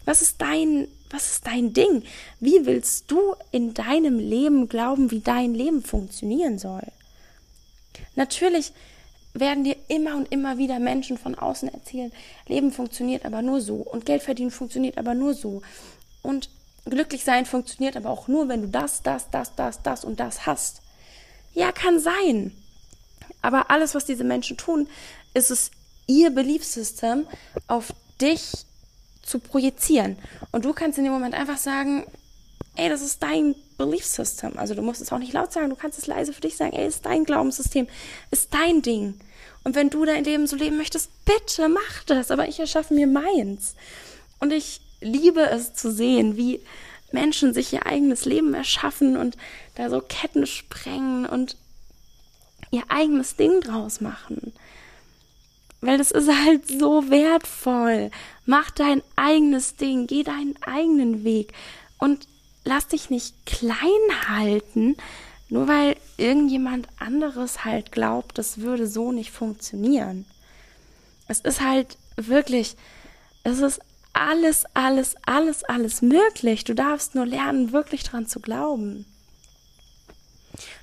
Was 0.05 0.23
ist 0.23 0.41
dein, 0.41 0.89
Was 1.11 1.33
ist 1.33 1.47
dein 1.47 1.75
Ding? 1.75 2.05
Wie 2.41 2.65
willst 2.65 3.11
du 3.11 3.35
in 3.51 3.75
deinem 3.75 4.19
Leben 4.19 4.69
glauben, 4.69 5.11
wie 5.11 5.21
dein 5.21 5.53
Leben 5.55 5.83
funktionieren 5.83 6.59
soll? 6.59 6.87
Natürlich 8.17 8.73
werden 9.35 9.65
dir 9.65 9.77
immer 9.89 10.17
und 10.17 10.33
immer 10.33 10.57
wieder 10.59 10.79
Menschen 10.79 11.19
von 11.19 11.35
außen 11.35 11.69
erzählen, 11.69 12.13
Leben 12.47 12.73
funktioniert 12.73 13.25
aber 13.25 13.43
nur 13.43 13.61
so 13.61 13.77
und 13.77 14.07
Geld 14.07 14.23
verdienen 14.23 14.51
funktioniert 14.51 14.99
aber 14.99 15.15
nur 15.15 15.35
so 15.35 15.63
und 16.23 16.49
glücklich 16.85 17.25
sein 17.25 17.47
funktioniert 17.47 17.97
aber 17.97 18.11
auch 18.11 18.29
nur, 18.29 18.49
wenn 18.49 18.63
du 18.63 18.69
das, 18.69 19.03
das, 19.03 19.31
das, 19.31 19.55
das, 19.55 19.83
das 19.83 20.05
und 20.05 20.21
das 20.21 20.47
hast. 20.47 20.83
Ja, 21.55 21.73
kann 21.73 22.01
sein. 22.01 22.53
Aber 23.41 23.71
alles, 23.71 23.95
was 23.95 24.05
diese 24.05 24.25
Menschen 24.25 24.57
tun, 24.57 24.89
ist 25.35 25.51
es 25.51 25.71
ihr 26.07 26.31
Belief 26.31 26.65
System 26.65 27.27
auf 27.67 27.93
dich 28.21 28.53
zu 29.23 29.39
projizieren. 29.39 30.19
Und 30.51 30.65
du 30.65 30.73
kannst 30.73 30.99
in 30.99 31.05
dem 31.05 31.13
Moment 31.13 31.35
einfach 31.35 31.59
sagen, 31.59 32.07
ey, 32.77 32.89
das 32.89 33.03
ist 33.03 33.23
dein 33.23 33.55
Belief 33.77 34.05
System. 34.05 34.59
Also 34.59 34.75
du 34.75 34.83
musst 34.83 35.01
es 35.01 35.13
auch 35.13 35.19
nicht 35.19 35.33
laut 35.33 35.53
sagen, 35.53 35.71
du 35.71 35.77
kannst 35.77 35.99
es 35.99 36.07
leise 36.07 36.33
für 36.33 36.41
dich 36.41 36.57
sagen, 36.57 36.73
ey, 36.73 36.87
ist 36.87 37.05
dein 37.05 37.25
Glaubenssystem, 37.25 37.87
ist 38.31 38.53
dein 38.55 38.83
Ding. 38.83 39.21
Und 39.65 39.75
wenn 39.75 39.91
du 39.91 40.05
dein 40.05 40.25
Leben 40.25 40.47
so 40.47 40.57
leben 40.57 40.77
möchtest, 40.77 41.11
bitte 41.25 41.69
mach 41.69 42.05
das, 42.07 42.31
aber 42.31 42.49
ich 42.49 42.59
erschaffe 42.59 42.95
mir 42.95 43.07
meins. 43.07 43.75
Und 44.41 44.53
ich 44.53 44.81
liebe 45.03 45.43
es 45.43 45.75
zu 45.75 45.93
sehen, 45.93 46.37
wie 46.37 46.61
Menschen 47.13 47.53
sich 47.53 47.73
ihr 47.73 47.87
eigenes 47.87 48.25
Leben 48.25 48.55
erschaffen 48.55 49.17
und 49.17 49.37
da 49.75 49.91
so 49.91 50.01
Ketten 50.01 50.47
sprengen 50.47 51.27
und 51.27 51.57
ihr 52.71 52.85
eigenes 52.89 53.37
Ding 53.37 53.61
draus 53.61 54.01
machen. 54.01 54.53
Weil 55.81 55.99
das 55.99 56.11
ist 56.11 56.31
halt 56.31 56.67
so 56.69 57.11
wertvoll. 57.11 58.11
Mach 58.47 58.71
dein 58.71 59.03
eigenes 59.17 59.77
Ding, 59.77 60.07
geh 60.07 60.23
deinen 60.23 60.55
eigenen 60.63 61.25
Weg 61.25 61.53
und 61.99 62.27
lass 62.65 62.89
dich 62.89 63.11
nicht 63.11 63.35
klein 63.47 64.29
halten, 64.29 64.97
nur 65.49 65.69
weil 65.69 65.97
irgendjemand 66.17 66.89
anderes 66.99 67.65
halt 67.65 67.93
glaubt, 67.93 68.39
das 68.39 68.59
würde 68.59 68.87
so 68.87 69.13
nicht 69.13 69.33
funktionieren. 69.33 70.25
Es 71.29 71.41
ist 71.41 71.61
halt 71.61 71.99
wirklich, 72.17 72.77
es 73.43 73.59
ist 73.59 73.81
alles, 74.13 74.65
alles, 74.75 75.17
alles, 75.27 75.65
alles 75.65 76.03
möglich. 76.03 76.65
Du 76.65 76.75
darfst 76.75 77.15
nur 77.15 77.27
lernen, 77.27 77.73
wirklich 77.73 78.05
dran 78.05 78.27
zu 78.27 78.41
glauben. 78.41 79.07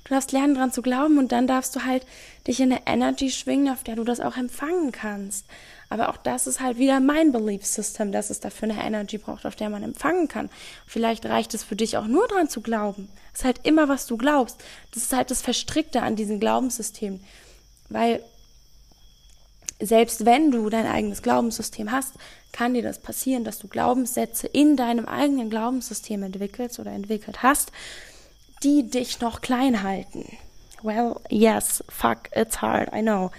Du 0.04 0.14
darfst 0.14 0.32
lernen, 0.32 0.54
dran 0.54 0.72
zu 0.72 0.82
glauben 0.82 1.18
und 1.18 1.30
dann 1.30 1.46
darfst 1.46 1.76
du 1.76 1.84
halt 1.84 2.04
dich 2.46 2.60
in 2.60 2.72
eine 2.72 2.86
Energy 2.86 3.30
schwingen, 3.30 3.72
auf 3.72 3.84
der 3.84 3.96
du 3.96 4.04
das 4.04 4.20
auch 4.20 4.36
empfangen 4.36 4.90
kannst. 4.90 5.46
Aber 5.88 6.08
auch 6.08 6.16
das 6.16 6.46
ist 6.46 6.60
halt 6.60 6.78
wieder 6.78 7.00
mein 7.00 7.32
Belief 7.32 7.66
System, 7.66 8.12
dass 8.12 8.30
es 8.30 8.40
dafür 8.40 8.70
eine 8.70 8.82
Energy 8.82 9.18
braucht, 9.18 9.44
auf 9.44 9.56
der 9.56 9.70
man 9.70 9.82
empfangen 9.82 10.28
kann. 10.28 10.48
Vielleicht 10.86 11.26
reicht 11.26 11.52
es 11.54 11.64
für 11.64 11.76
dich 11.76 11.96
auch 11.96 12.06
nur 12.06 12.26
dran 12.28 12.48
zu 12.48 12.60
glauben. 12.60 13.08
Es 13.32 13.40
ist 13.40 13.44
halt 13.44 13.60
immer, 13.64 13.88
was 13.88 14.06
du 14.06 14.16
glaubst. 14.16 14.60
Das 14.92 15.02
ist 15.02 15.12
halt 15.12 15.30
das 15.30 15.42
Verstrickte 15.42 16.02
an 16.02 16.16
diesem 16.16 16.40
Glaubenssystem. 16.40 17.20
Weil 17.88 18.22
selbst 19.80 20.26
wenn 20.26 20.50
du 20.50 20.68
dein 20.68 20.86
eigenes 20.86 21.22
Glaubenssystem 21.22 21.90
hast, 21.90 22.14
kann 22.52 22.74
dir 22.74 22.82
das 22.82 22.98
passieren, 22.98 23.44
dass 23.44 23.58
du 23.58 23.68
Glaubenssätze 23.68 24.46
in 24.46 24.76
deinem 24.76 25.06
eigenen 25.06 25.50
Glaubenssystem 25.50 26.22
entwickelst 26.22 26.78
oder 26.78 26.92
entwickelt 26.92 27.42
hast, 27.42 27.72
die 28.62 28.88
dich 28.88 29.20
noch 29.20 29.40
klein 29.40 29.82
halten. 29.82 30.26
Well, 30.82 31.16
yes, 31.28 31.84
fuck, 31.88 32.28
it's 32.34 32.60
hard, 32.60 32.92
I 32.94 33.02
know. 33.02 33.30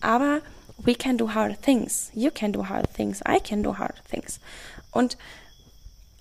Aber 0.00 0.40
we 0.78 0.94
can 0.94 1.16
do 1.16 1.34
hard 1.34 1.60
things. 1.62 2.10
You 2.14 2.30
can 2.30 2.52
do 2.52 2.68
hard 2.68 2.92
things. 2.94 3.20
I 3.26 3.40
can 3.40 3.62
do 3.62 3.78
hard 3.78 4.02
things. 4.10 4.40
Und 4.92 5.16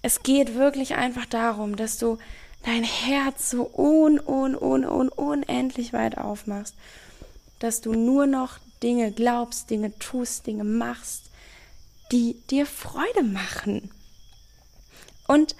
es 0.01 0.23
geht 0.23 0.55
wirklich 0.55 0.95
einfach 0.95 1.25
darum, 1.25 1.75
dass 1.75 1.97
du 1.97 2.17
dein 2.63 2.83
Herz 2.83 3.49
so 3.51 3.69
un, 3.75 4.19
un, 4.19 4.55
un, 4.55 4.85
un, 4.85 5.09
unendlich 5.09 5.93
weit 5.93 6.17
aufmachst, 6.17 6.75
dass 7.59 7.81
du 7.81 7.93
nur 7.93 8.27
noch 8.27 8.59
Dinge 8.83 9.11
glaubst, 9.11 9.69
Dinge 9.69 9.97
tust, 9.99 10.47
Dinge 10.47 10.63
machst, 10.63 11.31
die 12.11 12.41
dir 12.49 12.65
Freude 12.65 13.23
machen. 13.23 13.91
Und 15.27 15.55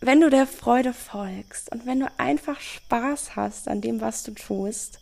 wenn 0.00 0.20
du 0.20 0.28
der 0.28 0.46
Freude 0.46 0.92
folgst 0.92 1.72
und 1.72 1.86
wenn 1.86 2.00
du 2.00 2.10
einfach 2.18 2.60
Spaß 2.60 3.36
hast 3.36 3.68
an 3.68 3.80
dem, 3.80 4.00
was 4.00 4.22
du 4.22 4.32
tust, 4.32 4.98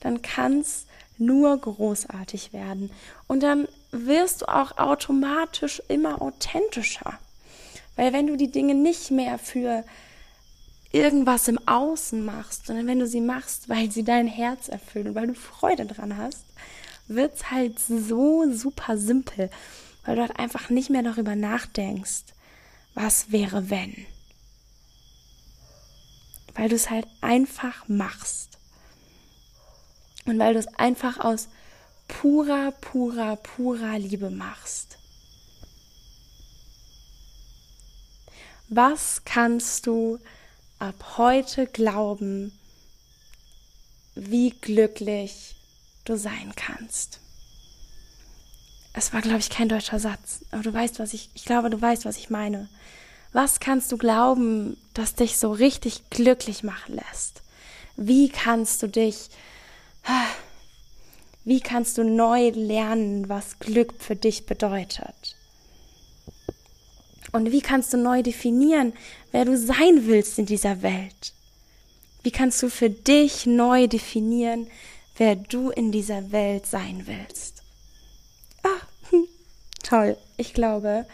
dann 0.00 0.22
kann 0.22 0.60
es 0.60 0.86
nur 1.18 1.56
großartig 1.56 2.52
werden. 2.52 2.90
Und 3.26 3.42
dann 3.42 3.66
wirst 3.90 4.42
du 4.42 4.46
auch 4.46 4.76
automatisch 4.78 5.82
immer 5.88 6.20
authentischer. 6.20 7.18
Weil 7.96 8.12
wenn 8.12 8.26
du 8.26 8.36
die 8.36 8.50
Dinge 8.50 8.74
nicht 8.74 9.10
mehr 9.10 9.38
für 9.38 9.84
irgendwas 10.92 11.48
im 11.48 11.58
Außen 11.66 12.24
machst, 12.24 12.66
sondern 12.66 12.86
wenn 12.86 12.98
du 12.98 13.06
sie 13.06 13.20
machst, 13.20 13.68
weil 13.68 13.90
sie 13.90 14.04
dein 14.04 14.28
Herz 14.28 14.68
erfüllen 14.68 15.08
und 15.08 15.14
weil 15.14 15.26
du 15.26 15.34
Freude 15.34 15.86
dran 15.86 16.16
hast, 16.16 16.43
wird 17.06 17.34
es 17.36 17.50
halt 17.50 17.78
so 17.78 18.50
super 18.52 18.96
simpel 18.96 19.50
weil 20.04 20.16
du 20.16 20.22
halt 20.22 20.38
einfach 20.38 20.70
nicht 20.70 20.90
mehr 20.90 21.02
darüber 21.02 21.34
nachdenkst, 21.34 22.24
was 22.94 23.32
wäre 23.32 23.70
wenn. 23.70 24.06
Weil 26.54 26.68
du 26.68 26.76
es 26.76 26.90
halt 26.90 27.06
einfach 27.20 27.88
machst. 27.88 28.58
Und 30.26 30.38
weil 30.38 30.54
du 30.54 30.60
es 30.60 30.68
einfach 30.78 31.18
aus 31.18 31.48
purer, 32.06 32.72
purer, 32.72 33.36
purer 33.36 33.98
Liebe 33.98 34.30
machst. 34.30 34.98
Was 38.68 39.22
kannst 39.24 39.86
du 39.86 40.18
ab 40.78 41.16
heute 41.18 41.66
glauben, 41.66 42.58
wie 44.14 44.50
glücklich 44.50 45.54
du 46.04 46.16
sein 46.16 46.52
kannst? 46.56 47.20
es 48.94 49.12
war, 49.12 49.20
glaube 49.20 49.40
ich, 49.40 49.50
kein 49.50 49.68
deutscher 49.68 49.98
Satz, 49.98 50.44
aber 50.52 50.62
du 50.62 50.72
weißt, 50.72 51.00
was 51.00 51.12
ich, 51.12 51.28
ich 51.34 51.44
glaube, 51.44 51.68
du 51.68 51.82
weißt, 51.82 52.04
was 52.04 52.16
ich 52.16 52.30
meine. 52.30 52.68
Was 53.32 53.58
kannst 53.58 53.90
du 53.90 53.98
glauben, 53.98 54.76
das 54.94 55.16
dich 55.16 55.36
so 55.36 55.50
richtig 55.50 56.08
glücklich 56.10 56.62
machen 56.62 56.94
lässt? 56.94 57.42
Wie 57.96 58.28
kannst 58.28 58.82
du 58.82 58.86
dich, 58.86 59.28
wie 61.44 61.60
kannst 61.60 61.98
du 61.98 62.04
neu 62.04 62.50
lernen, 62.50 63.28
was 63.28 63.58
Glück 63.58 63.94
für 63.98 64.14
dich 64.14 64.46
bedeutet? 64.46 65.36
Und 67.32 67.50
wie 67.50 67.62
kannst 67.62 67.92
du 67.92 67.96
neu 67.96 68.22
definieren, 68.22 68.92
wer 69.32 69.44
du 69.44 69.58
sein 69.58 70.06
willst 70.06 70.38
in 70.38 70.46
dieser 70.46 70.82
Welt? 70.82 71.32
Wie 72.22 72.30
kannst 72.30 72.62
du 72.62 72.70
für 72.70 72.90
dich 72.90 73.44
neu 73.44 73.88
definieren, 73.88 74.68
wer 75.16 75.36
du 75.36 75.70
in 75.70 75.92
dieser 75.92 76.32
Welt 76.32 76.66
sein 76.66 77.06
willst? 77.06 77.64
Toll. 79.84 80.16
Ich 80.38 80.54
glaube, 80.54 81.06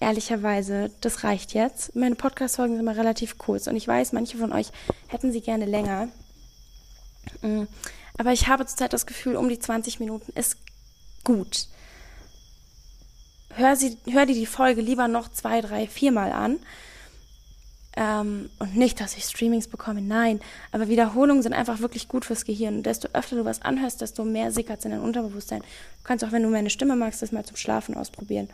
ehrlicherweise, 0.00 0.90
das 1.02 1.24
reicht 1.24 1.52
jetzt. 1.52 1.94
Meine 1.94 2.14
Podcast-Folgen 2.14 2.74
sind 2.74 2.80
immer 2.80 2.96
relativ 2.96 3.38
kurz 3.38 3.66
und 3.66 3.76
ich 3.76 3.86
weiß, 3.86 4.12
manche 4.12 4.38
von 4.38 4.52
euch 4.52 4.68
hätten 5.08 5.30
sie 5.30 5.42
gerne 5.42 5.66
länger. 5.66 6.08
Mm, 7.42 7.64
aber 8.16 8.32
ich 8.32 8.48
habe 8.48 8.66
zurzeit 8.66 8.94
das 8.94 9.06
Gefühl, 9.06 9.36
um 9.36 9.48
die 9.48 9.58
20 9.58 10.00
Minuten 10.00 10.32
ist 10.32 10.56
gut. 11.22 11.68
Hör, 13.50 13.76
sie, 13.76 13.98
hör 14.10 14.24
dir 14.24 14.34
die 14.34 14.46
Folge 14.46 14.80
lieber 14.80 15.06
noch 15.06 15.28
zwei, 15.28 15.60
drei, 15.60 15.86
viermal 15.86 16.32
an 16.32 16.58
ähm, 17.96 18.48
und 18.58 18.76
nicht, 18.76 19.00
dass 19.00 19.16
ich 19.16 19.24
Streamings 19.24 19.68
bekomme, 19.68 20.00
nein. 20.00 20.40
Aber 20.70 20.88
Wiederholungen 20.88 21.42
sind 21.42 21.52
einfach 21.52 21.80
wirklich 21.80 22.08
gut 22.08 22.24
fürs 22.24 22.44
Gehirn. 22.44 22.76
Und 22.76 22.86
desto 22.86 23.08
öfter 23.12 23.36
du 23.36 23.44
was 23.44 23.62
anhörst, 23.62 24.00
desto 24.00 24.24
mehr 24.24 24.50
sickert 24.50 24.78
es 24.78 24.84
in 24.86 24.92
dein 24.92 25.00
Unterbewusstsein. 25.00 25.60
Du 25.60 26.04
kannst 26.04 26.24
auch, 26.24 26.32
wenn 26.32 26.42
du 26.42 26.48
meine 26.48 26.70
Stimme 26.70 26.96
magst, 26.96 27.20
das 27.20 27.32
mal 27.32 27.44
zum 27.44 27.56
Schlafen 27.56 27.94
ausprobieren. 27.94 28.48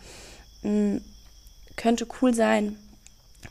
Mhm. 0.62 1.02
Könnte 1.76 2.08
cool 2.20 2.34
sein, 2.34 2.76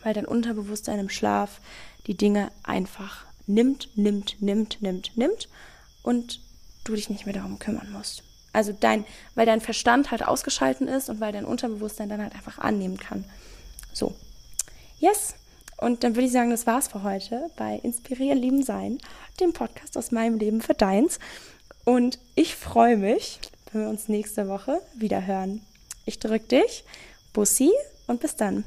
weil 0.03 0.13
dein 0.13 0.25
Unterbewusstsein 0.25 0.99
im 0.99 1.09
Schlaf 1.09 1.61
die 2.07 2.17
Dinge 2.17 2.51
einfach 2.63 3.25
nimmt, 3.45 3.89
nimmt, 3.95 4.41
nimmt, 4.41 4.81
nimmt, 4.81 5.15
nimmt 5.15 5.47
und 6.03 6.41
du 6.83 6.95
dich 6.95 7.09
nicht 7.09 7.25
mehr 7.25 7.35
darum 7.35 7.59
kümmern 7.59 7.89
musst. 7.93 8.23
Also 8.51 8.73
dein, 8.73 9.05
weil 9.35 9.45
dein 9.45 9.61
Verstand 9.61 10.11
halt 10.11 10.27
ausgeschalten 10.27 10.89
ist 10.89 11.09
und 11.09 11.21
weil 11.21 11.31
dein 11.31 11.45
Unterbewusstsein 11.45 12.09
dann 12.09 12.21
halt 12.21 12.33
einfach 12.33 12.57
annehmen 12.57 12.97
kann. 12.97 13.23
So. 13.93 14.13
Yes, 14.99 15.35
und 15.77 16.03
dann 16.03 16.15
würde 16.15 16.25
ich 16.25 16.31
sagen, 16.31 16.49
das 16.49 16.65
war's 16.65 16.87
für 16.87 17.03
heute 17.03 17.49
bei 17.55 17.79
Inspirieren, 17.83 18.39
Lieben, 18.39 18.63
Sein, 18.63 18.97
dem 19.39 19.53
Podcast 19.53 19.97
aus 19.97 20.11
meinem 20.11 20.37
Leben 20.37 20.61
für 20.61 20.73
deins. 20.73 21.19
Und 21.85 22.19
ich 22.35 22.55
freue 22.55 22.97
mich, 22.97 23.39
wenn 23.71 23.81
wir 23.83 23.89
uns 23.89 24.07
nächste 24.07 24.47
Woche 24.47 24.81
wieder 24.95 25.25
hören. 25.25 25.61
Ich 26.05 26.19
drücke 26.19 26.47
dich, 26.61 26.83
Bussi 27.33 27.71
und 28.07 28.19
bis 28.21 28.35
dann. 28.35 28.63